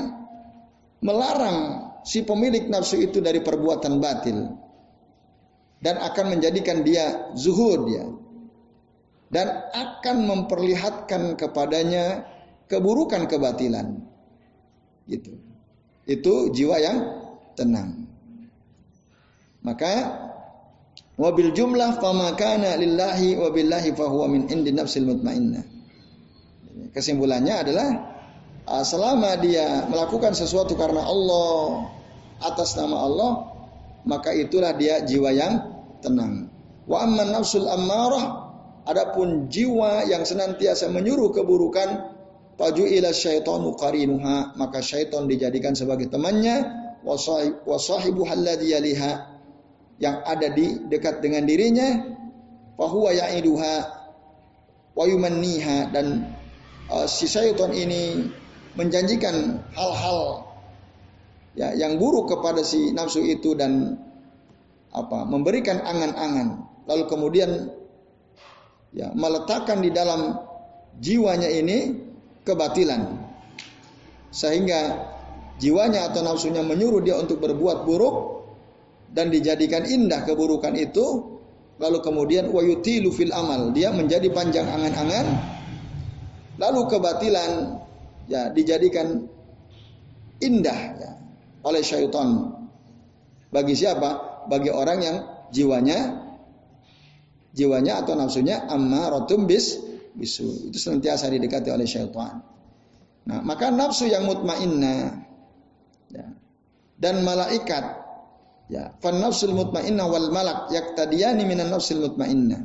[0.99, 1.57] melarang
[2.03, 4.51] si pemilik nafsu itu dari perbuatan batil
[5.79, 8.07] dan akan menjadikan dia zuhud ya
[9.27, 12.23] dan akan memperlihatkan kepadanya
[12.71, 14.03] keburukan kebatilan
[15.07, 15.35] gitu
[16.07, 16.97] itu jiwa yang
[17.55, 18.07] tenang
[19.63, 20.27] maka
[21.17, 25.65] Wabil jumlah fama kana lillahi wa billahi fahuwa min indi nafsil mutmainnah.
[26.93, 27.87] kesimpulannya adalah
[28.69, 31.89] uh, selama dia melakukan sesuatu karena Allah
[32.37, 33.31] atas nama Allah,
[34.05, 35.57] maka itulah dia jiwa yang
[36.05, 36.53] tenang.
[36.85, 38.46] Wa amman nafsul ammarah
[38.87, 42.15] adapun jiwa yang senantiasa menyuruh keburukan
[42.55, 46.65] paju ila syaitanu qarinuha maka syaitan dijadikan sebagai temannya
[47.67, 49.37] wasahibu alladhi yaliha
[49.99, 52.15] yang ada di dekat dengan dirinya
[52.79, 53.75] fahuwa ya'iduha
[54.97, 55.05] wa
[55.93, 56.33] dan
[56.89, 58.33] uh, si syaitan ini
[58.73, 60.47] menjanjikan hal-hal
[61.57, 63.97] ya yang buruk kepada si nafsu itu dan
[64.93, 66.65] apa memberikan angan-angan.
[66.87, 67.51] Lalu kemudian
[68.93, 70.37] ya meletakkan di dalam
[70.99, 71.95] jiwanya ini
[72.43, 73.27] kebatilan.
[74.31, 75.07] Sehingga
[75.57, 78.15] jiwanya atau nafsunya menyuruh dia untuk berbuat buruk
[79.11, 81.39] dan dijadikan indah keburukan itu
[81.79, 85.25] lalu kemudian wayutilu fil amal dia menjadi panjang angan-angan
[86.59, 87.81] lalu kebatilan
[88.27, 89.25] ya dijadikan
[90.41, 91.11] indah ya,
[91.65, 92.53] oleh syaitan.
[93.49, 94.43] Bagi siapa?
[94.51, 95.17] Bagi orang yang
[95.49, 96.26] jiwanya
[97.57, 98.69] jiwanya atau nafsunya
[99.09, 99.81] rotum bis
[100.13, 100.69] bisu.
[100.69, 102.45] Itu senantiasa didekati oleh syaitan.
[103.27, 105.27] Nah, maka nafsu yang mutmainnah
[106.13, 106.25] ya,
[106.95, 107.85] dan malaikat
[108.71, 112.61] ya, fan nafsul mutmainnah wal malak yaktadiyani minan nafsul mutmainnah.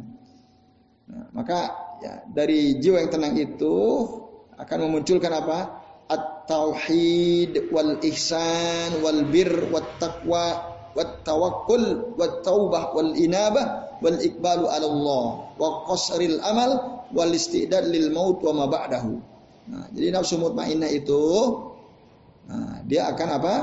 [1.10, 1.58] Nah, maka
[1.98, 4.06] ya, dari jiwa yang tenang itu
[4.54, 5.58] akan memunculkan apa?
[6.06, 10.46] At-tauhid wal ihsan wal bir wat taqwa
[10.92, 15.24] wat tawakkul wat taubah wal inabah wal ikbalu ala Allah
[15.56, 19.14] wa qasril amal wal istidad lil maut wa ma ba'dahu.
[19.70, 21.22] Nah, jadi nafsu mutmainnah itu
[22.50, 23.54] nah, dia akan apa?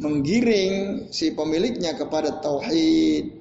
[0.00, 3.32] Menggiring si pemiliknya kepada tauhid,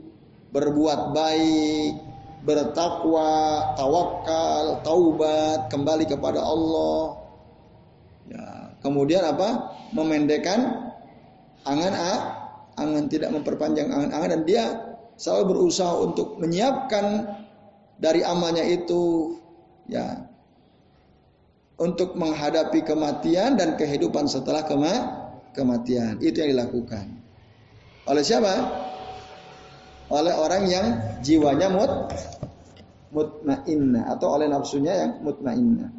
[0.56, 1.94] berbuat baik,
[2.44, 7.04] bertakwa, tawakal, taubat, kembali kepada Allah.
[8.32, 8.46] Ya,
[8.82, 9.78] kemudian apa?
[9.92, 10.90] Memendekkan
[11.68, 11.94] angan
[12.80, 14.64] angan tidak memperpanjang angan-angan dan dia
[15.20, 17.28] selalu berusaha untuk menyiapkan
[18.00, 19.36] dari amalnya itu
[19.92, 20.24] ya
[21.80, 24.94] untuk menghadapi kematian dan kehidupan setelah kema
[25.52, 26.20] kematian.
[26.24, 27.06] Itu yang dilakukan.
[28.08, 28.54] Oleh siapa?
[30.10, 30.86] Oleh orang yang
[31.22, 31.92] jiwanya mut
[33.10, 35.92] mutmainnah atau oleh nafsunya yang mutmainnah.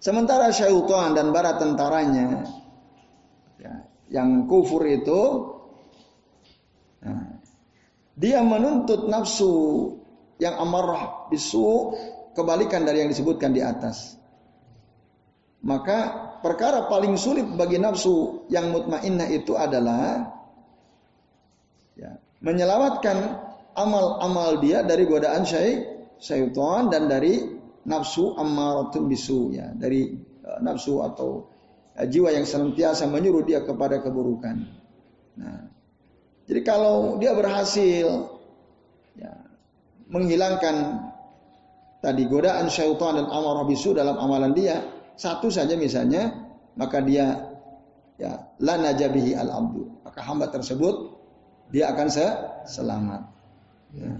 [0.00, 2.44] Sementara syaitan dan barat tentaranya
[3.60, 5.20] ya, yang kufur itu
[7.04, 7.29] nah,
[8.20, 9.96] dia menuntut nafsu
[10.36, 11.96] yang amarah bisu
[12.36, 14.20] kebalikan dari yang disebutkan di atas.
[15.64, 20.36] Maka perkara paling sulit bagi nafsu yang mutmainnah itu adalah
[21.96, 23.16] ya, menyelamatkan
[23.72, 25.44] amal-amal dia dari godaan
[26.20, 27.40] syaitan dan dari
[27.88, 30.12] nafsu ammaratun bisu ya dari
[30.44, 31.48] uh, nafsu atau
[31.96, 34.64] jiwa yang senantiasa menyuruh dia kepada keburukan.
[35.36, 35.79] Nah,
[36.50, 38.26] jadi kalau dia berhasil
[39.14, 39.32] ya,
[40.10, 40.98] menghilangkan
[42.02, 44.82] tadi godaan syaitan dan amarah bisu dalam amalan dia,
[45.14, 46.34] satu saja misalnya,
[46.74, 47.54] maka dia
[48.18, 49.94] ya la najabihi al abdu.
[50.02, 51.14] Maka hamba tersebut
[51.70, 52.26] dia akan se
[52.66, 53.22] selamat.
[53.94, 54.10] Ya.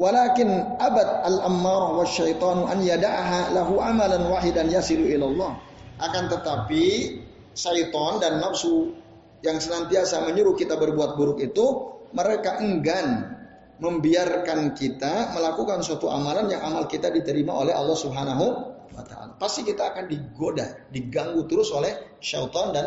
[0.00, 0.48] Walakin
[0.80, 5.60] abad al ammar wa syaitanu an yada'aha lahu amalan wahidan yasiru ilallah.
[6.00, 7.20] Akan tetapi
[7.52, 8.96] syaitan dan nafsu
[9.40, 11.66] yang senantiasa menyuruh kita berbuat buruk itu
[12.12, 13.38] mereka enggan
[13.80, 18.46] membiarkan kita melakukan suatu amalan yang amal kita diterima oleh Allah Subhanahu
[18.92, 19.32] wa taala.
[19.40, 22.86] Pasti kita akan digoda, diganggu terus oleh syaitan dan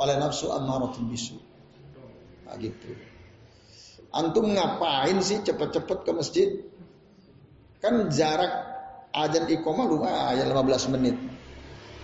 [0.00, 1.36] oleh nafsu ammaratul bisu.
[2.48, 2.88] Nah, gitu.
[4.10, 6.48] Antum ngapain sih cepet-cepet ke masjid?
[7.84, 8.50] Kan jarak
[9.12, 11.16] ajan iqomah lumayan 15 menit.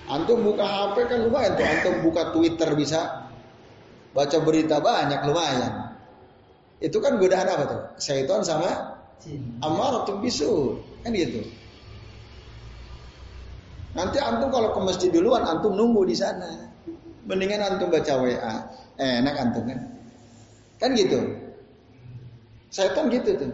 [0.07, 3.26] Antum buka HP kan lumayan tuh, antum buka Twitter bisa
[4.17, 5.93] baca berita banyak lumayan.
[6.81, 7.83] Itu kan godaan apa tuh?
[8.01, 8.97] Syaitan sama
[9.61, 11.45] amaratun bisu, kan gitu.
[13.97, 16.73] Nanti antum kalau ke masjid duluan, antum nunggu di sana.
[17.29, 18.55] Mendingan antum baca WA,
[18.97, 19.81] enak antum kan?
[20.81, 21.21] Kan gitu.
[22.73, 23.53] Syaitan gitu tuh.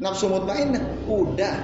[0.00, 1.56] Nafsu mutmainnah, udah.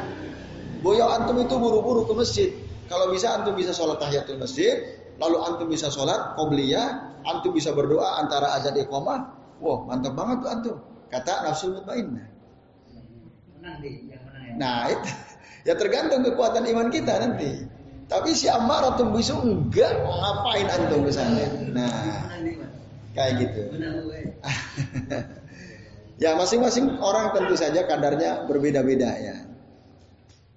[0.80, 2.50] Boyo antum itu buru-buru ke masjid.
[2.88, 8.22] Kalau bisa antum bisa sholat tahiyatul masjid, lalu antum bisa sholat qobliyah, antum bisa berdoa
[8.22, 9.30] antara azan iqamah.
[9.62, 10.76] Wah, mantap banget tuh antum.
[11.08, 12.26] Kata nafsu mutmainnah.
[14.54, 15.10] Nah, itu
[15.64, 17.64] ya tergantung kekuatan iman kita nanti.
[18.04, 21.40] Tapi si Ammaratum bisu enggak mau ngapain antum ke sana.
[21.72, 22.28] Nah,
[23.16, 23.62] kayak gitu.
[26.22, 29.36] ya masing-masing orang tentu saja kadarnya berbeda-beda ya.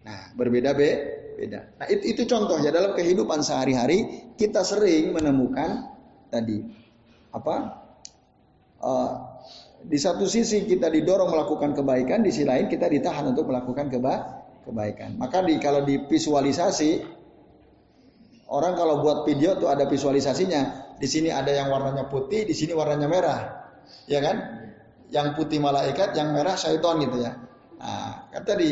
[0.03, 1.77] Nah, berbeda be, beda.
[1.77, 5.93] Nah, itu, itu contohnya dalam kehidupan sehari-hari kita sering menemukan
[6.33, 6.65] tadi
[7.29, 7.85] apa?
[8.81, 9.11] Uh,
[9.85, 14.13] di satu sisi kita didorong melakukan kebaikan, di sisi lain kita ditahan untuk melakukan keba
[14.65, 15.21] kebaikan.
[15.21, 17.05] Maka di kalau divisualisasi
[18.49, 20.89] orang kalau buat video tuh ada visualisasinya.
[20.97, 23.41] Di sini ada yang warnanya putih, di sini warnanya merah.
[24.09, 24.65] Ya kan?
[25.13, 27.37] Yang putih malaikat, yang merah syaitan gitu ya.
[27.77, 28.69] Nah, kata di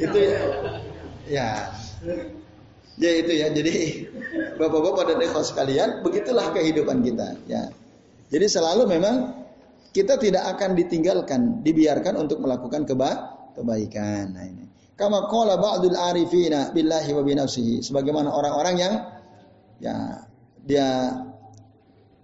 [0.00, 0.40] itu ya,
[1.28, 1.48] ya,
[2.96, 3.46] ya itu ya.
[3.52, 3.74] Jadi
[4.56, 7.36] bapak-bapak dan ikhwan sekalian, begitulah kehidupan kita.
[7.44, 7.68] Ya,
[8.32, 9.36] jadi selalu memang
[9.92, 14.32] kita tidak akan ditinggalkan, dibiarkan untuk melakukan keba kebaikan.
[14.32, 14.64] Nah ini.
[14.96, 17.84] Kama qala ba'dul arifina billahi wa binafsihi.
[17.84, 18.94] Sebagaimana orang-orang yang
[19.76, 20.24] ya
[20.64, 21.20] dia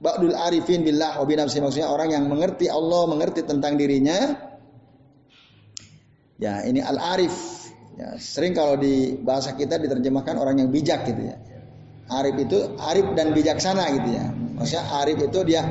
[0.01, 4.52] ba'dul arifin billah wa binafsihi maksudnya orang yang mengerti Allah, mengerti tentang dirinya,
[6.43, 7.63] Ya, ini al-arif.
[7.95, 11.39] Ya, sering kalau di bahasa kita diterjemahkan orang yang bijak gitu ya.
[12.11, 14.27] Arif itu arif dan bijaksana gitu ya.
[14.59, 15.63] Maksudnya arif itu dia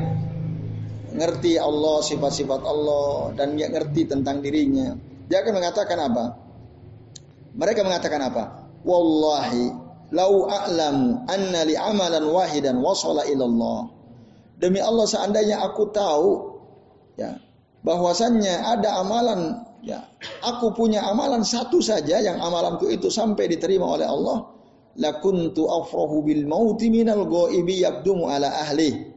[1.11, 4.95] ngerti Allah, sifat-sifat Allah dan dia ngerti tentang dirinya.
[5.27, 6.25] Dia akan mengatakan apa?
[7.51, 8.43] Mereka mengatakan apa?
[8.87, 9.75] Wallahi
[10.15, 13.91] lau a'lamu anna li amalan wahidan wasala ilallah.
[14.55, 16.29] Demi Allah seandainya aku tahu
[17.19, 17.35] ya
[17.81, 20.05] bahwasannya ada amalan Ya,
[20.45, 24.53] aku punya amalan satu saja yang amalanku itu sampai diterima oleh Allah.
[25.01, 29.09] Lakuntu afrahu bil mauti minal ghaibi yabdumu ala ahli.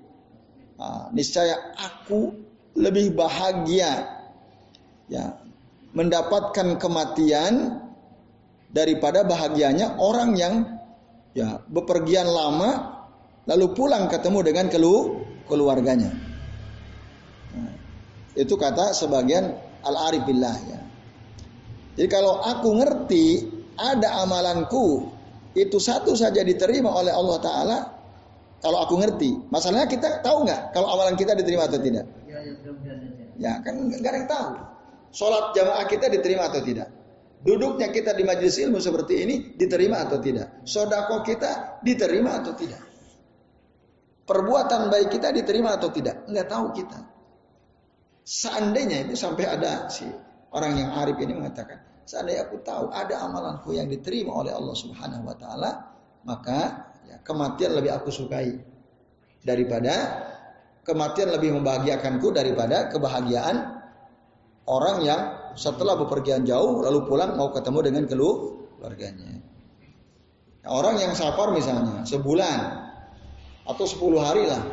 [0.81, 2.33] Nah, niscaya aku
[2.81, 4.09] lebih bahagia
[5.12, 5.37] ya
[5.93, 7.85] mendapatkan kematian
[8.73, 10.55] daripada bahagianya orang yang
[11.37, 13.05] ya bepergian lama
[13.45, 16.34] lalu pulang ketemu dengan kelu keluarganya.
[18.35, 19.55] Itu kata sebagian
[19.87, 20.80] al-arif billah ya.
[21.95, 23.47] Jadi kalau aku ngerti
[23.78, 25.11] ada amalanku
[25.55, 27.78] itu satu saja diterima oleh Allah Taala,
[28.59, 32.11] kalau aku ngerti, masalahnya kita tahu nggak kalau amalan kita diterima atau tidak?
[32.26, 32.53] Ya, ya,
[33.39, 34.51] ya kan nggak ada yang tahu.
[35.14, 36.91] Sholat jamaah kita diterima atau tidak?
[37.45, 40.64] Duduknya kita di majelis ilmu seperti ini diterima atau tidak?
[40.66, 42.82] Sodako kita diterima atau tidak?
[44.24, 46.24] Perbuatan baik kita diterima atau tidak?
[46.26, 46.99] Nggak tahu kita.
[48.25, 50.09] Seandainya itu sampai ada si
[50.57, 51.77] orang yang arif ini mengatakan,
[52.09, 55.70] seandainya aku tahu ada amalanku yang diterima oleh Allah Subhanahu wa taala,
[56.25, 58.57] maka ya, kematian lebih aku sukai
[59.45, 60.25] daripada
[60.89, 63.77] kematian lebih membahagiakanku daripada kebahagiaan
[64.64, 65.20] orang yang
[65.53, 69.37] setelah bepergian jauh lalu pulang mau ketemu dengan keluarganya.
[70.64, 72.59] Orang yang safar misalnya sebulan
[73.68, 74.64] atau sepuluh hari lah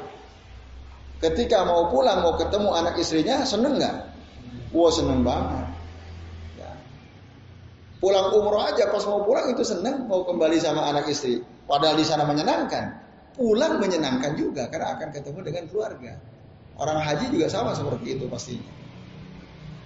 [1.22, 3.96] Ketika mau pulang, mau ketemu anak istrinya, seneng nggak?
[4.74, 5.70] Wah seneng banget.
[6.58, 6.72] Ya.
[8.02, 11.46] Pulang umroh aja, pas mau pulang itu seneng, mau kembali sama anak istri.
[11.70, 12.98] Padahal di sana menyenangkan.
[13.38, 16.18] Pulang menyenangkan juga, karena akan ketemu dengan keluarga.
[16.82, 18.72] Orang haji juga sama seperti itu pastinya.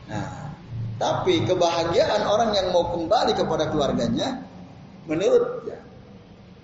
[0.08, 0.56] Nah,
[0.96, 4.40] tapi kebahagiaan orang yang mau kembali kepada keluarganya,
[5.04, 5.84] menurut ya,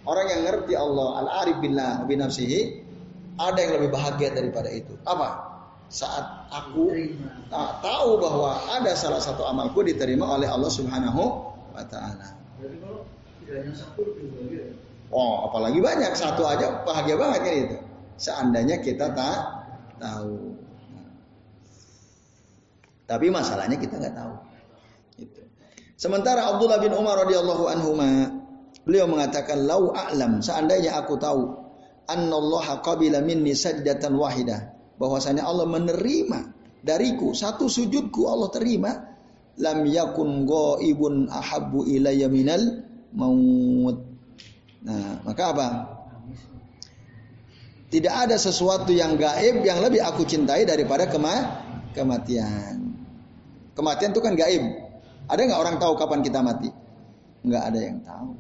[0.08, 2.88] orang yang ngerti Allah, al-arif billah binafsihi,
[3.40, 4.96] ada yang lebih bahagia daripada itu.
[5.08, 5.52] Apa?
[5.92, 6.88] Saat aku
[7.52, 11.24] tak tahu bahwa ada salah satu amalku diterima oleh Allah Subhanahu
[11.76, 12.32] wa taala.
[15.12, 17.78] Oh, apalagi banyak satu aja bahagia banget kan itu.
[18.16, 19.40] Seandainya kita tak
[20.00, 20.56] tahu.
[23.12, 24.36] Tapi masalahnya kita nggak tahu.
[26.00, 27.92] Sementara Abdullah bin Umar radhiyallahu anhu
[28.88, 31.54] beliau mengatakan lau a'lam seandainya aku tahu
[32.10, 36.54] annallaha qabila minni sajdatan wahidah bahwasanya Allah menerima
[36.86, 38.92] dariku satu sujudku Allah terima.
[39.62, 44.00] Lam yakun ghaibun ahabbu ilayya minal maut.
[44.82, 45.68] Nah maka apa?
[47.92, 52.96] Tidak ada sesuatu yang gaib yang lebih aku cintai daripada kema kematian.
[53.76, 54.64] Kematian itu kan gaib.
[55.28, 56.72] Ada nggak orang tahu kapan kita mati?
[57.44, 58.32] Nggak ada yang tahu.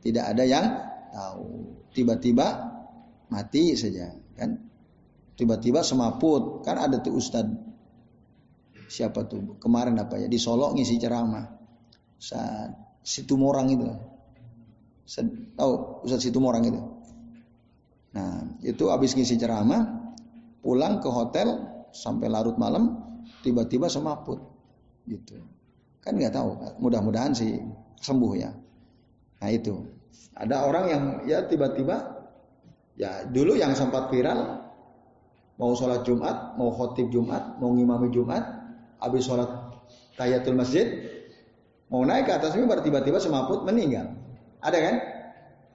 [0.00, 0.66] Tidak ada yang
[1.10, 2.46] tahu tiba-tiba
[3.30, 4.58] mati saja kan?
[5.36, 7.48] Tiba-tiba semaput kan ada tuh ustad.
[8.90, 9.56] Siapa tuh?
[9.62, 10.26] Kemarin apa ya?
[10.26, 11.46] Di Solo ngisi ceramah.
[12.20, 13.88] Saat situ morang itu
[15.56, 16.80] tahu ustad situ morang itu?
[18.14, 20.12] Nah itu habis ngisi ceramah
[20.60, 21.48] pulang ke hotel
[21.90, 23.00] sampai larut malam
[23.40, 24.38] tiba-tiba semaput
[25.08, 25.40] gitu.
[26.04, 27.58] Kan nggak tahu mudah-mudahan sih
[28.00, 28.50] sembuh ya.
[29.40, 29.99] Nah itu
[30.34, 32.26] ada orang yang ya tiba-tiba
[32.96, 34.60] ya dulu yang sempat viral
[35.60, 38.40] mau sholat Jumat, mau khotib Jumat, mau ngimami Jumat,
[38.96, 39.76] habis sholat
[40.16, 40.88] tahiyatul masjid,
[41.92, 44.08] mau naik ke atas mimbar tiba-tiba semaput meninggal.
[44.64, 44.96] Ada kan?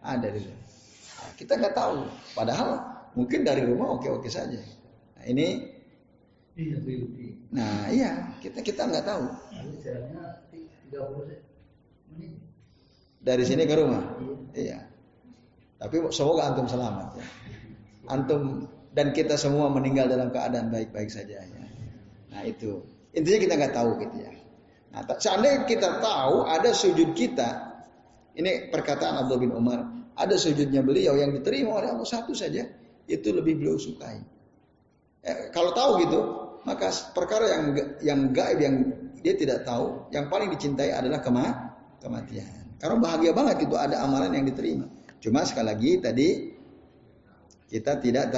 [0.02, 2.02] Ada di nah, Kita nggak tahu.
[2.34, 2.82] Padahal
[3.14, 4.58] mungkin dari rumah oke-oke saja.
[5.18, 5.70] Nah, ini
[6.58, 6.78] iya,
[7.54, 8.12] Nah, iya,
[8.42, 9.26] kita kita nggak tahu.
[13.26, 14.06] Dari sini ke rumah.
[14.54, 14.86] Iya.
[15.82, 17.26] Tapi semoga antum selamat ya.
[18.14, 21.64] Antum dan kita semua meninggal dalam keadaan baik-baik saja ya.
[22.32, 22.80] Nah itu
[23.12, 24.32] intinya kita nggak tahu gitu ya.
[24.96, 27.76] Nah, seandainya kita tahu ada sujud kita,
[28.40, 29.84] ini perkataan Abdul bin Umar,
[30.16, 32.64] ada sujudnya beliau yang diterima oleh Allah satu saja,
[33.04, 34.24] itu lebih beliau sukai.
[35.20, 36.20] Eh, kalau tahu gitu,
[36.64, 37.64] maka perkara yang
[38.00, 38.76] yang gaib yang
[39.20, 42.65] dia tidak tahu, yang paling dicintai adalah kema kematian.
[42.86, 44.86] Karena bahagia banget itu ada amalan yang diterima.
[45.18, 46.30] Cuma sekali lagi tadi
[47.66, 48.30] kita tidak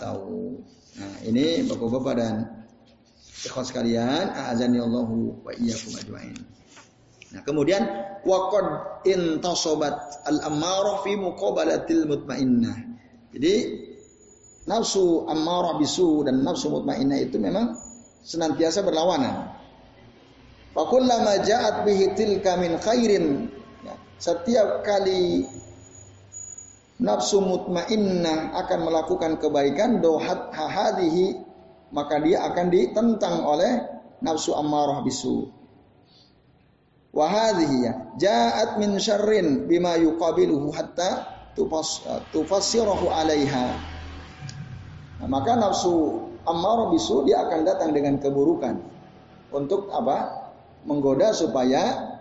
[0.00, 0.56] tahu.
[0.96, 2.64] Nah, ini Bapak-bapak dan
[3.44, 6.32] ikhwan sekalian, azani wa iyyakum ajmain.
[7.36, 7.84] Nah, kemudian
[8.24, 12.88] waqad intasabat al-ammarah fi muqabalatil mutmainnah.
[13.36, 13.54] Jadi
[14.64, 17.76] nafsu ammarah bisu dan nafsu mutmainnah itu memang
[18.24, 19.60] senantiasa berlawanan.
[20.72, 23.52] Fa kullama ja'at bihi tilka min khairin.
[24.24, 25.44] Setiap kali
[26.96, 31.44] nafsu mutmainnah akan melakukan kebaikan dohat hahadihi
[31.92, 33.84] maka dia akan ditentang oleh
[34.24, 35.52] nafsu ammarah bisu.
[37.12, 41.28] Wa hadhihi ya ja'at min syarrin bima yuqabiluhu hatta
[42.32, 43.76] tufassirahu alaiha.
[45.20, 48.80] Nah, maka nafsu ammarah bisu dia akan datang dengan keburukan.
[49.52, 50.48] Untuk apa?
[50.88, 52.13] Menggoda supaya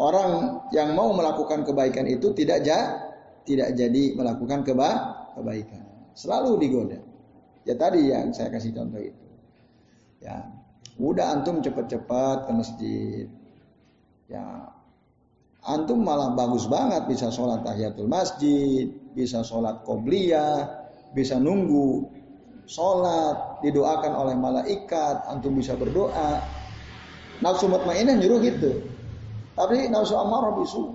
[0.00, 3.12] orang yang mau melakukan kebaikan itu tidak ja,
[3.44, 4.90] tidak jadi melakukan keba
[5.36, 5.84] kebaikan.
[6.16, 6.98] Selalu digoda.
[7.68, 9.26] Ya tadi yang saya kasih contoh itu.
[10.24, 10.48] Ya,
[10.96, 13.26] udah antum cepat-cepat ke masjid.
[14.32, 14.72] Ya,
[15.64, 20.68] antum malah bagus banget bisa sholat tahiyatul masjid, bisa sholat qobliyah,
[21.12, 22.08] bisa nunggu
[22.70, 26.40] sholat, didoakan oleh malaikat, antum bisa berdoa.
[27.40, 28.99] Nafsu mutmainah nyuruh gitu.
[29.60, 30.88] Tapi nafsu amarah bisu,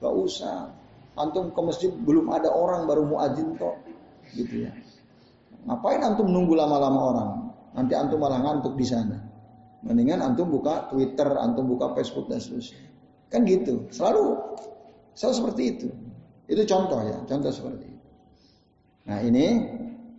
[0.00, 0.72] gak usah.
[1.12, 3.76] Antum ke masjid belum ada orang baru muadzin kok.
[4.32, 4.72] Gitu ya.
[5.68, 7.30] Ngapain antum nunggu lama-lama orang?
[7.76, 9.20] Nanti antum malah ngantuk di sana.
[9.84, 12.80] Mendingan antum buka Twitter, antum buka Facebook dan seterusnya.
[13.28, 13.84] Kan gitu.
[13.92, 14.40] Selalu
[15.12, 15.88] selalu seperti itu.
[16.48, 18.08] Itu contoh ya, contoh seperti itu.
[19.04, 19.46] Nah ini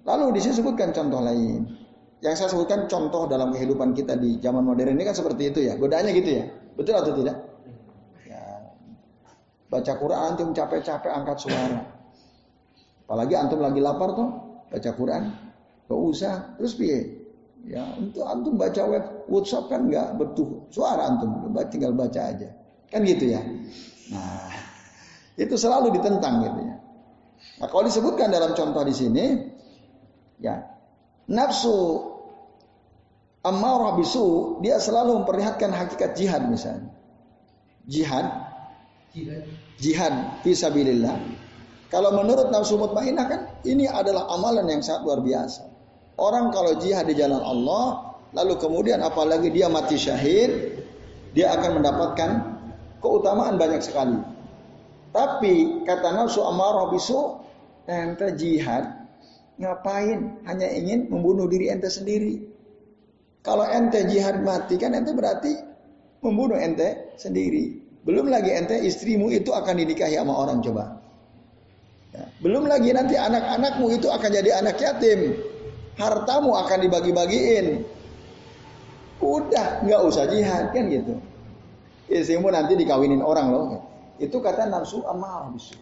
[0.05, 1.73] lalu disebutkan contoh lain.
[2.21, 5.73] Yang saya sebutkan contoh dalam kehidupan kita di zaman modern ini kan seperti itu ya.
[5.73, 6.45] Godaannya gitu ya.
[6.77, 7.52] Betul atau tidak?
[9.73, 11.81] Baca Quran antum capek-capek angkat suara.
[13.09, 14.29] Apalagi antum lagi lapar tuh,
[14.69, 15.23] baca Quran.
[15.89, 17.25] Gak usah, terus piye?
[17.65, 22.53] Ya, untuk antum baca web WhatsApp kan nggak bertuh suara antum, tinggal baca aja.
[22.93, 23.41] Kan gitu ya.
[24.13, 24.53] Nah,
[25.43, 26.75] itu selalu ditentang gitu ya.
[27.57, 29.25] Nah, kalau disebutkan dalam contoh di sini,
[30.37, 30.61] ya
[31.33, 32.13] nafsu
[33.41, 36.93] ammarah bisu dia selalu memperlihatkan hakikat jihad misalnya.
[37.89, 38.52] Jihad
[39.77, 41.17] jihad fisabilillah.
[41.93, 45.69] Kalau menurut nafsu mutmainah kan ini adalah amalan yang sangat luar biasa.
[46.17, 50.81] Orang kalau jihad di jalan Allah, lalu kemudian apalagi dia mati syahid,
[51.37, 52.29] dia akan mendapatkan
[52.97, 54.17] keutamaan banyak sekali.
[55.13, 57.37] Tapi kata nafsu amarah bisu,
[57.85, 58.89] ente jihad
[59.61, 60.41] ngapain?
[60.49, 62.41] Hanya ingin membunuh diri ente sendiri.
[63.45, 65.53] Kalau ente jihad mati kan ente berarti
[66.25, 67.82] membunuh ente sendiri.
[68.03, 70.99] Belum lagi ente istrimu itu akan dinikahi sama orang coba.
[72.11, 72.27] Ya.
[72.43, 75.39] Belum lagi nanti anak-anakmu itu akan jadi anak yatim.
[75.95, 77.87] Hartamu akan dibagi-bagiin.
[79.23, 81.15] Udah nggak usah jihad kan gitu.
[82.11, 83.65] Istrimu nanti dikawinin orang loh.
[84.19, 85.79] Itu kata nafsu amal bisu.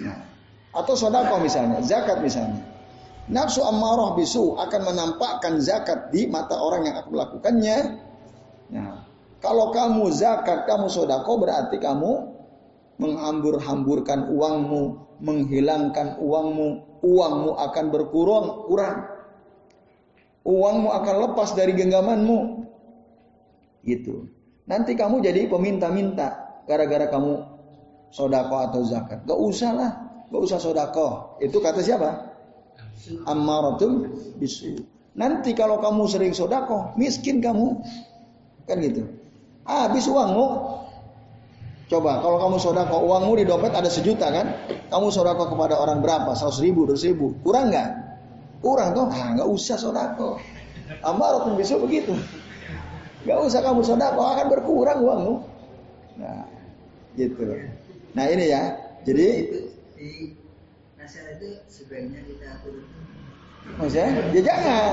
[0.00, 0.34] Nah.
[0.74, 2.58] Atau sodako misalnya, zakat misalnya.
[3.30, 7.76] Nafsu amarah bisu akan menampakkan zakat di mata orang yang akan melakukannya.
[9.44, 12.32] Kalau kamu zakat, kamu sodako berarti kamu
[12.96, 14.82] menghambur-hamburkan uangmu,
[15.20, 19.04] menghilangkan uangmu, uangmu akan berkurang, kurang.
[20.48, 22.64] Uangmu akan lepas dari genggamanmu.
[23.84, 24.32] Gitu.
[24.64, 27.44] Nanti kamu jadi peminta-minta gara-gara kamu
[28.08, 29.28] sodako atau zakat.
[29.28, 29.90] Gak usah lah,
[30.32, 31.36] gak usah sodako.
[31.44, 32.32] Itu kata siapa?
[33.28, 34.08] Ammaratum
[34.40, 34.80] bisu.
[35.12, 37.76] Nanti kalau kamu sering sodako, miskin kamu.
[38.64, 39.23] Kan gitu.
[39.64, 40.46] Habis uangmu.
[41.84, 44.46] Coba kalau kamu sodako uangmu di dompet ada sejuta kan?
[44.88, 46.32] Kamu sodako kepada orang berapa?
[46.32, 47.36] Seratus ribu, dua ribu.
[47.44, 48.04] Kurang nggak?
[48.64, 50.40] kurang tuh, ah nggak usah sodako.
[51.04, 52.16] Amaratun bisu begitu.
[53.28, 55.34] Nggak usah kamu sodako akan berkurang uangmu.
[56.16, 56.48] Nah,
[57.20, 57.44] gitu.
[58.16, 58.72] Nah ini ya.
[59.04, 59.26] Jadi
[60.00, 60.40] itu
[60.96, 62.88] nasihat itu sebaiknya kita turun
[63.64, 64.88] Maksudnya, ya jangan.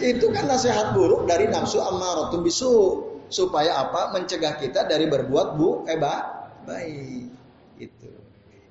[0.00, 3.04] Itu kan nasihat buruk dari nafsu ammaratun bisu.
[3.26, 4.14] Supaya apa?
[4.14, 7.26] Mencegah kita dari berbuat bu, eh ba, baik.
[7.76, 8.10] Itu.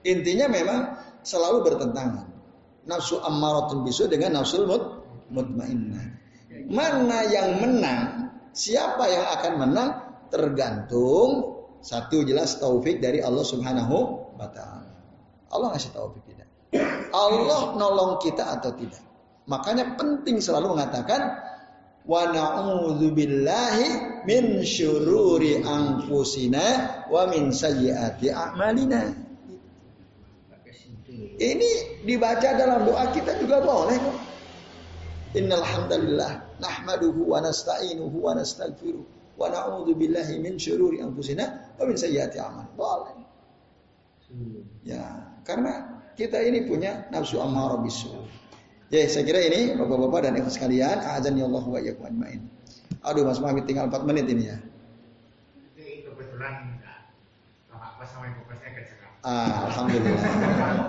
[0.06, 0.80] Intinya memang
[1.26, 2.28] selalu bertentangan.
[2.86, 5.02] Nafsu ammaratun bisu dengan nafsu mut,
[5.34, 6.06] mutmainnah.
[6.70, 8.32] Mana yang menang?
[8.56, 9.90] Siapa yang akan menang?
[10.30, 13.98] Tergantung satu jelas taufik dari Allah Subhanahu
[14.38, 14.94] wa taala.
[15.54, 16.50] Allah ngasih taufik tidak.
[17.14, 19.02] Allah nolong kita atau tidak.
[19.46, 21.38] Makanya penting selalu mengatakan
[22.06, 29.26] wa na'udzubillahi min syururi anfusina wa min sayyiati a'malina.
[31.36, 31.72] Ini
[32.08, 34.18] dibaca dalam doa kita juga boleh kok.
[35.36, 39.04] Innal hamdalillah nahmaduhu wa nasta'inuhu wa nastaghfiruh
[39.36, 42.72] wa na'udzubillahi min syururi anfusina wa min sayyiati a'mal.
[42.80, 43.16] Boleh.
[44.88, 45.04] Ya,
[45.44, 48.12] karena kita ini punya nafsu ammarah bisu.
[48.94, 52.42] Ya, saya kira ini Bapak-bapak dan Ibu sekalian, azan ya Allah wa iyyakum ajmain.
[53.02, 54.58] Aduh, Mas Mahmud tinggal 4 menit ini ya.
[55.74, 56.78] Ini kebetulan
[57.74, 58.42] Bapak sama Ibu.
[59.26, 60.22] Ah, alhamdulillah.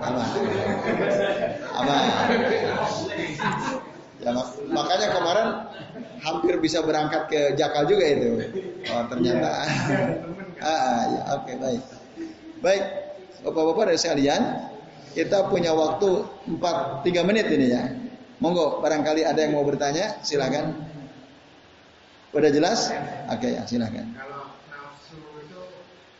[0.05, 0.29] Aman.
[1.73, 2.05] Aman.
[4.21, 5.49] Ya, mak- makanya kemarin
[6.21, 8.45] hampir bisa berangkat ke Jakal juga itu.
[8.93, 9.49] Oh, ternyata.
[10.61, 11.83] ah, ya, oke, baik.
[12.61, 12.83] Baik,
[13.41, 14.43] Bapak-bapak dan sekalian,
[15.17, 17.89] kita punya waktu 4 3 menit ini ya.
[18.37, 20.77] Monggo, barangkali ada yang mau bertanya, silakan.
[22.37, 22.93] Udah jelas?
[23.33, 24.13] Oke ya, silakan.
[24.13, 25.61] Kalau nafsu itu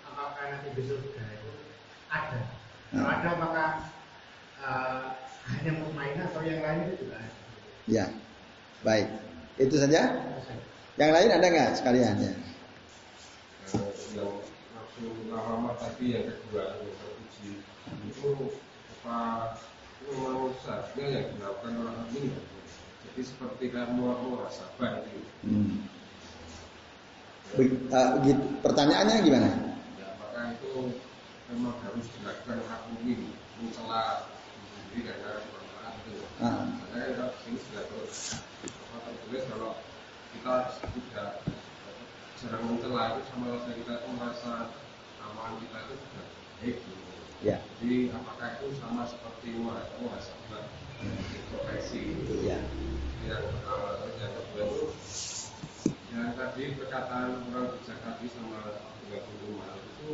[0.01, 1.51] apakah nanti di surga itu
[2.09, 2.41] ada?
[2.41, 2.97] Hmm.
[2.97, 3.69] Kalau ada apakah
[4.65, 5.01] eh,
[5.45, 7.37] hanya mutmainah atau yang lain itu juga ada?
[7.85, 8.05] Ya.
[8.81, 9.13] Baik.
[9.61, 10.25] Itu saja?
[10.97, 12.33] Yang lain ada nggak sekalian ya?
[14.17, 14.41] Yang
[14.73, 17.51] nafsu lama tadi yang kedua yang terpuji
[18.09, 18.31] itu
[19.07, 22.35] apa seharusnya yang dilakukan orang ini
[23.07, 23.65] jadi seperti
[24.51, 25.87] sabar itu Hmm.
[27.55, 28.43] Be- eh, gitu.
[28.67, 29.47] Pertanyaannya gimana?
[29.95, 30.91] ya maka itu
[31.55, 32.59] memang harus dilakukan
[33.63, 34.27] mencela
[34.91, 36.67] diri karena bermanfaat itu Ah.
[36.67, 38.17] makanya kita ini sudah terus
[38.67, 39.73] apa tertulis kalau
[40.35, 41.29] kita sudah
[42.43, 44.53] jarang mencela itu sama kita itu merasa
[45.23, 46.25] amalan kita itu sudah
[46.59, 47.06] baik gitu.
[47.45, 47.61] Ya.
[47.83, 50.65] Jadi apakah itu sama seperti muhasabah
[51.05, 52.65] introspeksi Ya.
[53.27, 54.15] yang pertama terus
[56.15, 58.73] yang itu tadi perkataan orang bijak tadi sama
[59.05, 60.11] tiga puluh lima itu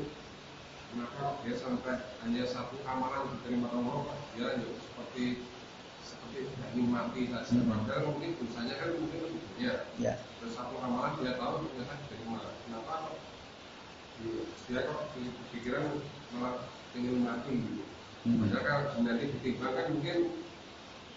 [0.91, 1.95] kenapa dia sampai
[2.27, 5.47] hanya satu amalan diterima Allah dia hanya seperti
[6.03, 7.69] seperti tidak nikmati saja Hmm.
[7.71, 10.15] padahal mungkin dosanya kan mungkin lebih banyak Ya.
[10.41, 12.95] terus satu amalan dia tahu ternyata diterima kenapa
[14.69, 15.01] dia kok
[15.53, 15.85] pikiran
[16.33, 16.55] malah
[16.95, 17.85] ingin mati gitu
[18.23, 18.39] Hmm.
[18.39, 18.63] padahal
[18.95, 20.19] kalau nanti ditimbang kan mungkin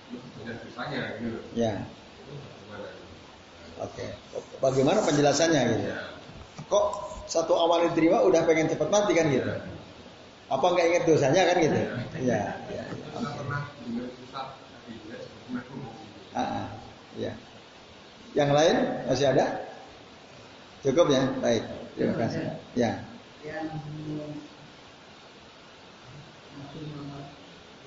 [0.09, 1.85] lebih banyak dosanya gitu Ya.
[3.77, 4.05] Oke.
[4.57, 5.85] Bagaimana penjelasannya gitu?
[5.85, 6.01] ya
[6.65, 6.85] Kok
[7.29, 9.53] satu awal diterima udah pengen cepet mati kan gitu?
[10.49, 11.77] Apa nggak inget dosanya kan gitu?
[11.77, 11.93] Ya.
[12.25, 12.41] ya.
[12.73, 12.83] ya
[16.33, 16.67] Ah, ah.
[17.15, 17.31] Ya.
[18.33, 18.75] Yang lain
[19.07, 19.64] masih ada?
[20.85, 21.23] Cukup ya?
[21.41, 21.63] Baik.
[21.97, 22.43] Terima kasih.
[22.77, 23.01] Ya.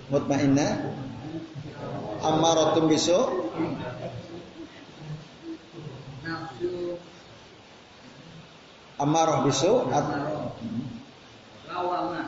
[0.09, 0.73] Mutmainnah
[2.25, 3.19] Ammaratun bisu
[6.25, 6.99] nafsu
[8.99, 10.51] Ammarah bisu at- Amarah.
[11.71, 12.23] lawama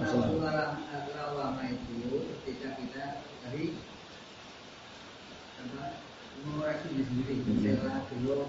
[0.00, 0.74] Nafsu nafsu lawama
[1.14, 1.94] lawama itu
[2.42, 3.04] ketika kita
[3.46, 3.78] tadi
[5.60, 5.82] apa
[6.42, 8.48] mengoreksi diri sendiri mencela dulu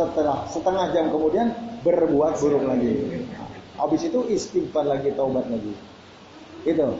[0.00, 1.52] setelah setengah jam kemudian
[1.84, 3.20] berbuat buruk lagi.
[3.76, 5.76] Habis itu istighfar lagi, taubat lagi.
[6.64, 6.96] Itu.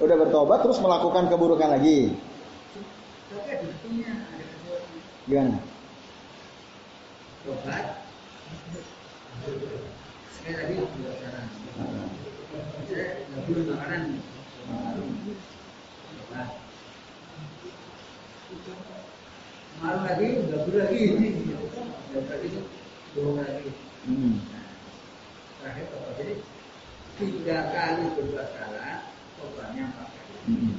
[0.00, 2.14] Udah bertobat terus melakukan keburukan lagi.
[5.30, 5.58] Gimana?
[7.46, 7.86] Tobat.
[19.78, 21.02] Malu lagi, nggak lagi.
[22.10, 22.60] Nggak lagi itu
[23.14, 23.70] bohong lagi.
[24.10, 24.34] Hmm.
[25.62, 26.12] Terakhir tobat.
[26.18, 26.34] Jadi
[27.20, 29.06] tiga kali berbuat salah,
[29.38, 30.34] tobatnya empat kali.
[30.50, 30.74] Hmm.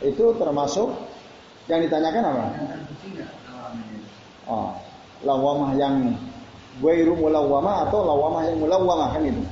[0.00, 0.88] Itu termasuk
[1.68, 2.44] yang ditanyakan apa?
[4.48, 4.74] Oh,
[5.22, 6.16] lawamah yang
[6.82, 9.42] ghairu mulawamah atau lawamah yang mulawamah kan itu.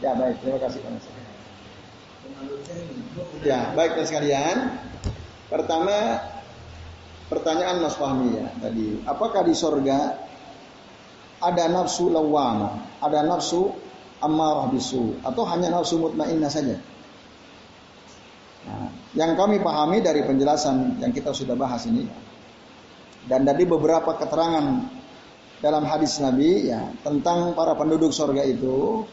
[0.00, 1.12] Ya baik, terima kasih Pak Nasir.
[1.12, 1.28] Ini,
[3.44, 4.80] Ya, baik sekalian.
[5.52, 6.20] Pertama
[7.30, 10.18] pertanyaan Mas Fahmi ya tadi, apakah di sorga
[11.38, 13.70] ada nafsu lawamah, ada nafsu
[14.20, 16.76] ammarah bisu atau hanya nafsu mutmainnah saja?
[18.60, 22.04] Nah, yang kami pahami dari penjelasan yang kita sudah bahas ini
[23.24, 24.90] dan dari beberapa keterangan
[25.60, 29.04] dalam hadis Nabi ya tentang para penduduk sorga itu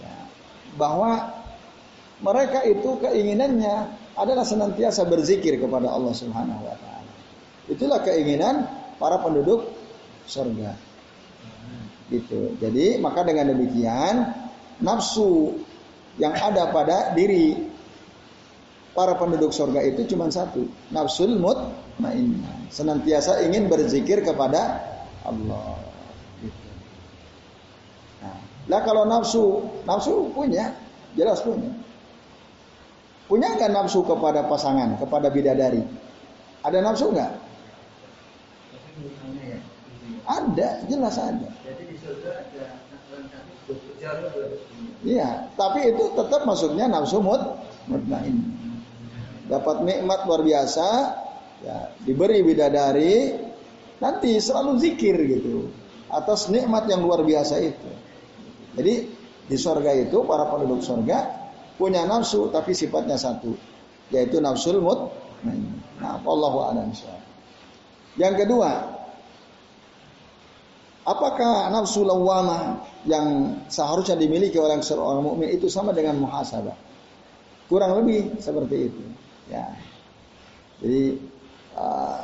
[0.00, 0.16] ya,
[0.80, 1.32] bahwa
[2.24, 6.95] mereka itu keinginannya adalah senantiasa berzikir kepada Allah Subhanahu wa taala.
[7.66, 8.66] Itulah keinginan
[8.96, 9.66] para penduduk
[10.26, 10.74] surga.
[12.06, 12.54] Gitu.
[12.62, 14.30] Jadi maka dengan demikian
[14.78, 15.58] nafsu
[16.22, 17.58] yang ada pada diri
[18.96, 20.64] para penduduk surga itu cuma satu,
[20.94, 22.70] nafsul mutmainnah.
[22.72, 24.80] Senantiasa ingin berzikir kepada
[25.26, 25.76] Allah.
[26.40, 26.68] Gitu.
[28.66, 30.72] Nah, kalau nafsu, nafsu punya,
[31.12, 31.70] jelas punya.
[33.26, 35.82] Punya nggak nafsu kepada pasangan, kepada bidadari?
[36.62, 37.45] Ada nafsu nggak?
[39.00, 39.60] Misalnya ya.
[40.26, 41.50] Ada, jelas ada.
[41.66, 42.30] jadi di surga
[45.02, 47.42] Iya, tapi itu tetap masuknya nafsu mut
[47.90, 48.38] mutmain.
[49.46, 50.88] Dapat nikmat luar biasa,
[51.62, 53.34] ya diberi bidadari,
[53.98, 55.70] nanti selalu zikir gitu
[56.10, 57.90] atas nikmat yang luar biasa itu.
[58.78, 58.94] Jadi
[59.46, 61.26] di sorga itu para penduduk sorga
[61.78, 63.54] punya nafsu tapi sifatnya satu,
[64.14, 65.66] yaitu nafsul mutmain.
[65.98, 66.90] Nah, Allahu a'lam.
[68.16, 68.70] Yang kedua,
[71.04, 76.76] apakah nafsu lawamah yang seharusnya dimiliki oleh seorang mukmin itu sama dengan muhasabah?
[77.68, 79.02] Kurang lebih seperti itu.
[79.52, 79.68] Ya.
[80.80, 81.20] Jadi
[81.76, 82.20] uh,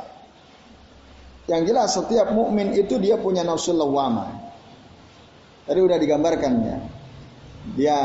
[1.45, 4.33] yang jelas setiap mukmin itu dia punya nafsu lawamah.
[5.63, 6.77] Tadi udah digambarkan ya.
[7.77, 7.97] Dia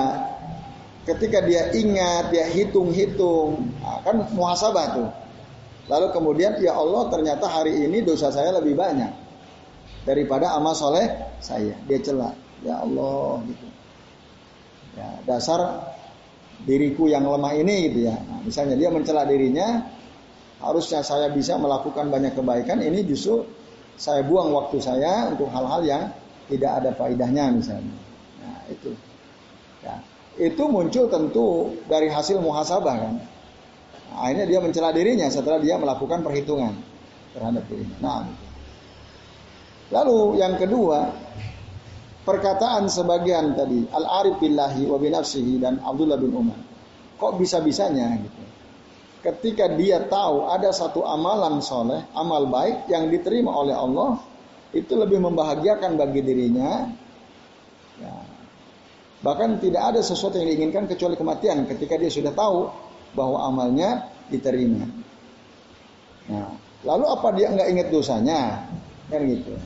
[1.09, 5.09] ketika dia ingat, dia hitung-hitung, nah, kan muhasabah tuh.
[5.89, 9.09] Lalu kemudian ya Allah ternyata hari ini dosa saya lebih banyak
[10.05, 11.09] daripada amal soleh
[11.40, 11.77] saya.
[11.89, 13.66] Dia celak, ya Allah gitu.
[14.97, 15.94] Ya, dasar
[16.65, 18.16] diriku yang lemah ini gitu ya.
[18.20, 19.89] Nah, misalnya dia mencela dirinya,
[20.60, 23.47] harusnya saya bisa melakukan banyak kebaikan, ini justru
[23.97, 26.02] saya buang waktu saya untuk hal-hal yang
[26.52, 27.97] tidak ada faedahnya misalnya.
[28.44, 28.90] Nah, itu.
[29.78, 29.94] Ya,
[30.39, 33.15] itu muncul tentu dari hasil muhasabah kan.
[34.15, 36.75] Akhirnya dia mencela dirinya setelah dia melakukan perhitungan
[37.37, 37.97] terhadap dirinya.
[38.01, 38.47] Nah, gitu.
[39.89, 41.09] Lalu yang kedua,
[42.29, 46.61] perkataan sebagian tadi al-arif billahi wa binafsihi dan Abdullah bin Umar.
[47.17, 48.43] Kok bisa-bisanya gitu.
[49.19, 54.23] Ketika dia tahu ada satu amalan soleh, amal baik yang diterima oleh Allah,
[54.71, 56.87] itu lebih membahagiakan bagi dirinya.
[57.99, 58.15] Ya.
[59.19, 62.71] Bahkan tidak ada sesuatu yang diinginkan kecuali kematian ketika dia sudah tahu
[63.13, 64.85] bahwa amalnya diterima.
[66.29, 66.53] Nah,
[66.85, 68.69] lalu apa dia nggak ingat dosanya?
[69.09, 69.57] Kan gitu.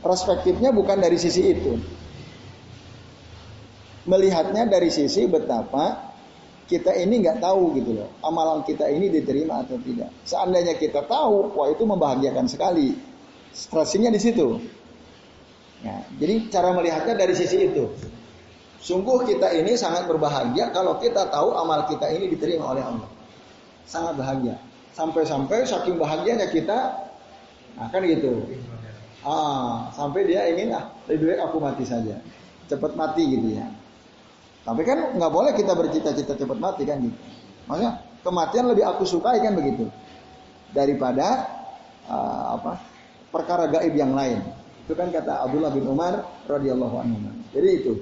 [0.00, 1.76] Perspektifnya bukan dari sisi itu.
[4.02, 6.12] Melihatnya dari sisi betapa
[6.66, 8.08] kita ini nggak tahu gitu loh.
[8.24, 10.10] Amalan kita ini diterima atau tidak.
[10.24, 12.96] Seandainya kita tahu, wah itu membahagiakan sekali.
[13.52, 14.58] Stresinya di situ.
[15.84, 17.90] Ya, jadi cara melihatnya dari sisi itu.
[18.82, 23.06] Sungguh kita ini sangat berbahagia kalau kita tahu amal kita ini diterima oleh Allah.
[23.86, 24.58] Sangat bahagia.
[24.90, 26.90] Sampai-sampai saking bahagianya kita,
[27.78, 28.42] nah kan gitu.
[29.22, 32.18] Ah, sampai dia ingin ah lebih baik aku mati saja,
[32.66, 33.70] cepat mati gitu ya.
[34.66, 37.14] Tapi kan nggak boleh kita bercita-cita cepat mati kan gitu.
[37.70, 39.86] Maksudnya kematian lebih aku sukai kan begitu
[40.74, 41.46] daripada
[42.10, 42.82] uh, apa
[43.30, 44.42] perkara gaib yang lain.
[44.82, 47.30] Itu kan kata Abdullah bin Umar radhiyallahu anhu.
[47.54, 47.94] Jadi itu.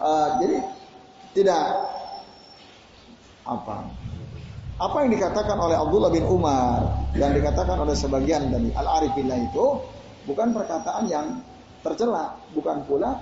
[0.00, 0.56] Uh, jadi
[1.36, 1.64] tidak
[3.44, 3.84] apa?
[4.80, 9.66] Apa yang dikatakan oleh Abdullah bin Umar dan dikatakan oleh sebagian dari al-arifillah itu
[10.24, 11.44] bukan perkataan yang
[11.84, 13.20] tercela, bukan pula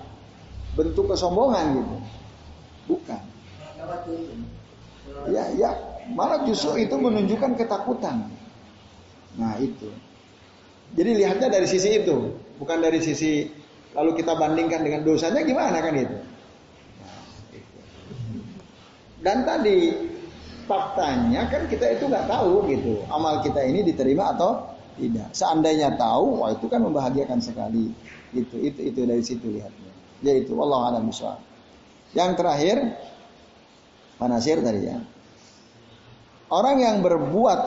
[0.79, 1.97] bentuk kesombongan gitu.
[2.95, 3.23] Bukan.
[5.35, 5.71] Ya, ya,
[6.15, 8.31] malah justru itu menunjukkan ketakutan.
[9.35, 9.91] Nah, itu.
[10.95, 13.51] Jadi lihatnya dari sisi itu, bukan dari sisi
[13.99, 16.17] lalu kita bandingkan dengan dosanya gimana kan itu.
[19.19, 19.95] Dan tadi
[20.69, 25.31] faktanya kan kita itu nggak tahu gitu, amal kita ini diterima atau tidak.
[25.35, 27.91] Seandainya tahu, wah itu kan membahagiakan sekali.
[28.35, 29.93] Itu itu itu dari situ lihatnya.
[30.23, 31.09] Yaitu Allah alam
[32.13, 32.77] Yang terakhir,
[34.19, 34.99] Panasir tadi ya.
[36.51, 37.61] Orang yang berbuat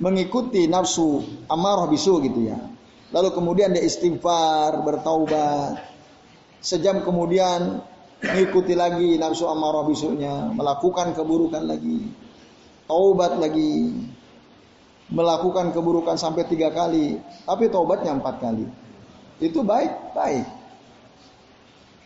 [0.00, 1.20] mengikuti nafsu
[1.52, 2.56] amarah bisu gitu ya.
[3.12, 5.84] Lalu kemudian dia istighfar, bertaubat.
[6.64, 7.84] Sejam kemudian
[8.20, 12.08] mengikuti lagi nafsu amarah bisunya, melakukan keburukan lagi.
[12.86, 13.96] Taubat lagi.
[15.10, 17.18] Melakukan keburukan sampai tiga kali.
[17.48, 18.66] Tapi taubatnya empat kali.
[19.42, 20.46] Itu baik, baik.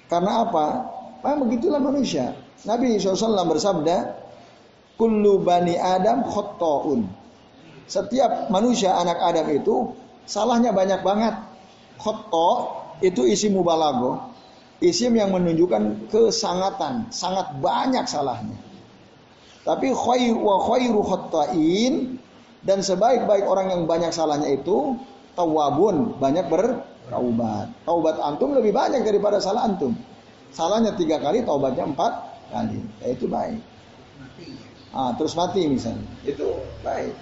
[0.09, 0.67] Karena apa?
[1.25, 2.37] Memang begitulah manusia.
[2.65, 4.25] Nabi SAW bersabda,
[4.95, 7.03] Kullu bani Adam khotta'un.
[7.85, 9.93] Setiap manusia anak Adam itu
[10.25, 11.35] salahnya banyak banget.
[12.01, 12.51] Khotta
[13.03, 14.34] itu isi mubalago.
[14.85, 18.61] Isim yang menunjukkan kesangatan, sangat banyak salahnya.
[19.65, 21.01] Tapi khairu wa khairu
[22.65, 25.01] dan sebaik-baik orang yang banyak salahnya itu
[25.33, 27.73] tawabun, banyak bertaubat.
[27.89, 29.97] Taubat antum lebih banyak daripada salah antum.
[30.53, 32.13] Salahnya tiga kali, taubatnya empat
[32.53, 32.85] kali.
[33.01, 33.61] Ya, itu baik.
[34.93, 36.05] Ah, terus mati misalnya.
[36.29, 37.17] Itu baik.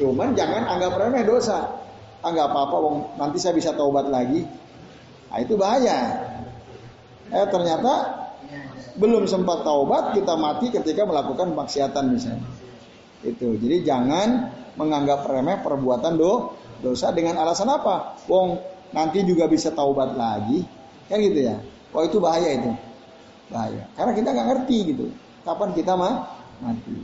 [0.00, 1.76] Cuman jangan anggap remeh dosa.
[2.24, 2.76] Anggap apa-apa,
[3.20, 4.42] nanti saya bisa taubat lagi.
[5.30, 5.98] Nah, itu bahaya.
[7.30, 7.92] Eh ternyata
[8.96, 12.46] belum sempat taubat kita mati ketika melakukan maksiatan misalnya.
[13.26, 13.58] Itu.
[13.58, 18.20] Jadi jangan menganggap remeh perbuatan do dosa dengan alasan apa?
[18.30, 18.60] Wong
[18.94, 20.62] nanti juga bisa taubat lagi.
[21.10, 21.56] Kan gitu ya.
[21.90, 22.70] Wah itu bahaya itu.
[23.50, 23.84] Bahaya.
[23.98, 25.06] Karena kita nggak ngerti gitu.
[25.42, 26.14] Kapan kita mah
[26.62, 26.96] mati.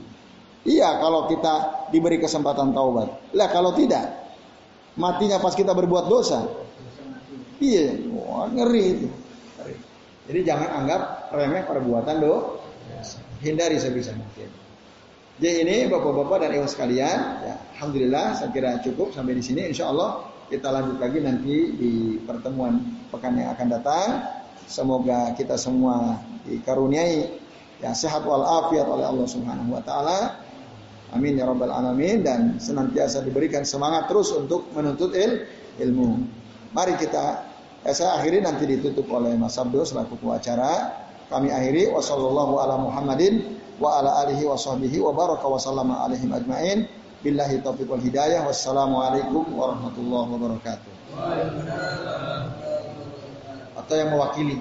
[0.62, 3.34] Iya kalau kita diberi kesempatan taubat.
[3.34, 4.30] Lah kalau tidak,
[4.94, 6.46] matinya pas kita berbuat dosa.
[7.62, 9.08] Iya, wah, ngeri itu.
[10.26, 12.58] Jadi jangan anggap remeh perbuatan do.
[13.42, 14.50] Hindari sebisa mungkin.
[15.38, 19.66] Jadi ini bapak-bapak dan ibu sekalian, ya, alhamdulillah saya kira cukup sampai di sini.
[19.66, 22.78] Insya Allah kita lanjut lagi nanti di pertemuan
[23.10, 24.08] pekan yang akan datang.
[24.70, 27.34] Semoga kita semua dikaruniai
[27.82, 30.38] ya sehat walafiat oleh Allah Subhanahu wa taala
[31.12, 35.44] Amin ya rabbal alamin dan senantiasa diberikan semangat terus untuk menuntut il,
[35.76, 36.24] ilmu.
[36.72, 37.51] Mari kita
[37.86, 41.02] eh, saya akhiri nanti ditutup oleh Mas Abdul selaku pengacara.
[41.32, 46.30] Kami akhiri wasallallahu ala Muhammadin wa ala alihi wa sahbihi wa baraka wa sallama alaihim
[46.30, 46.84] ajmain.
[47.22, 48.44] Billahi taufiq wal hidayah.
[48.44, 50.92] Wassalamualaikum warahmatullahi wabarakatuh.
[53.78, 54.60] Atau yang mewakili.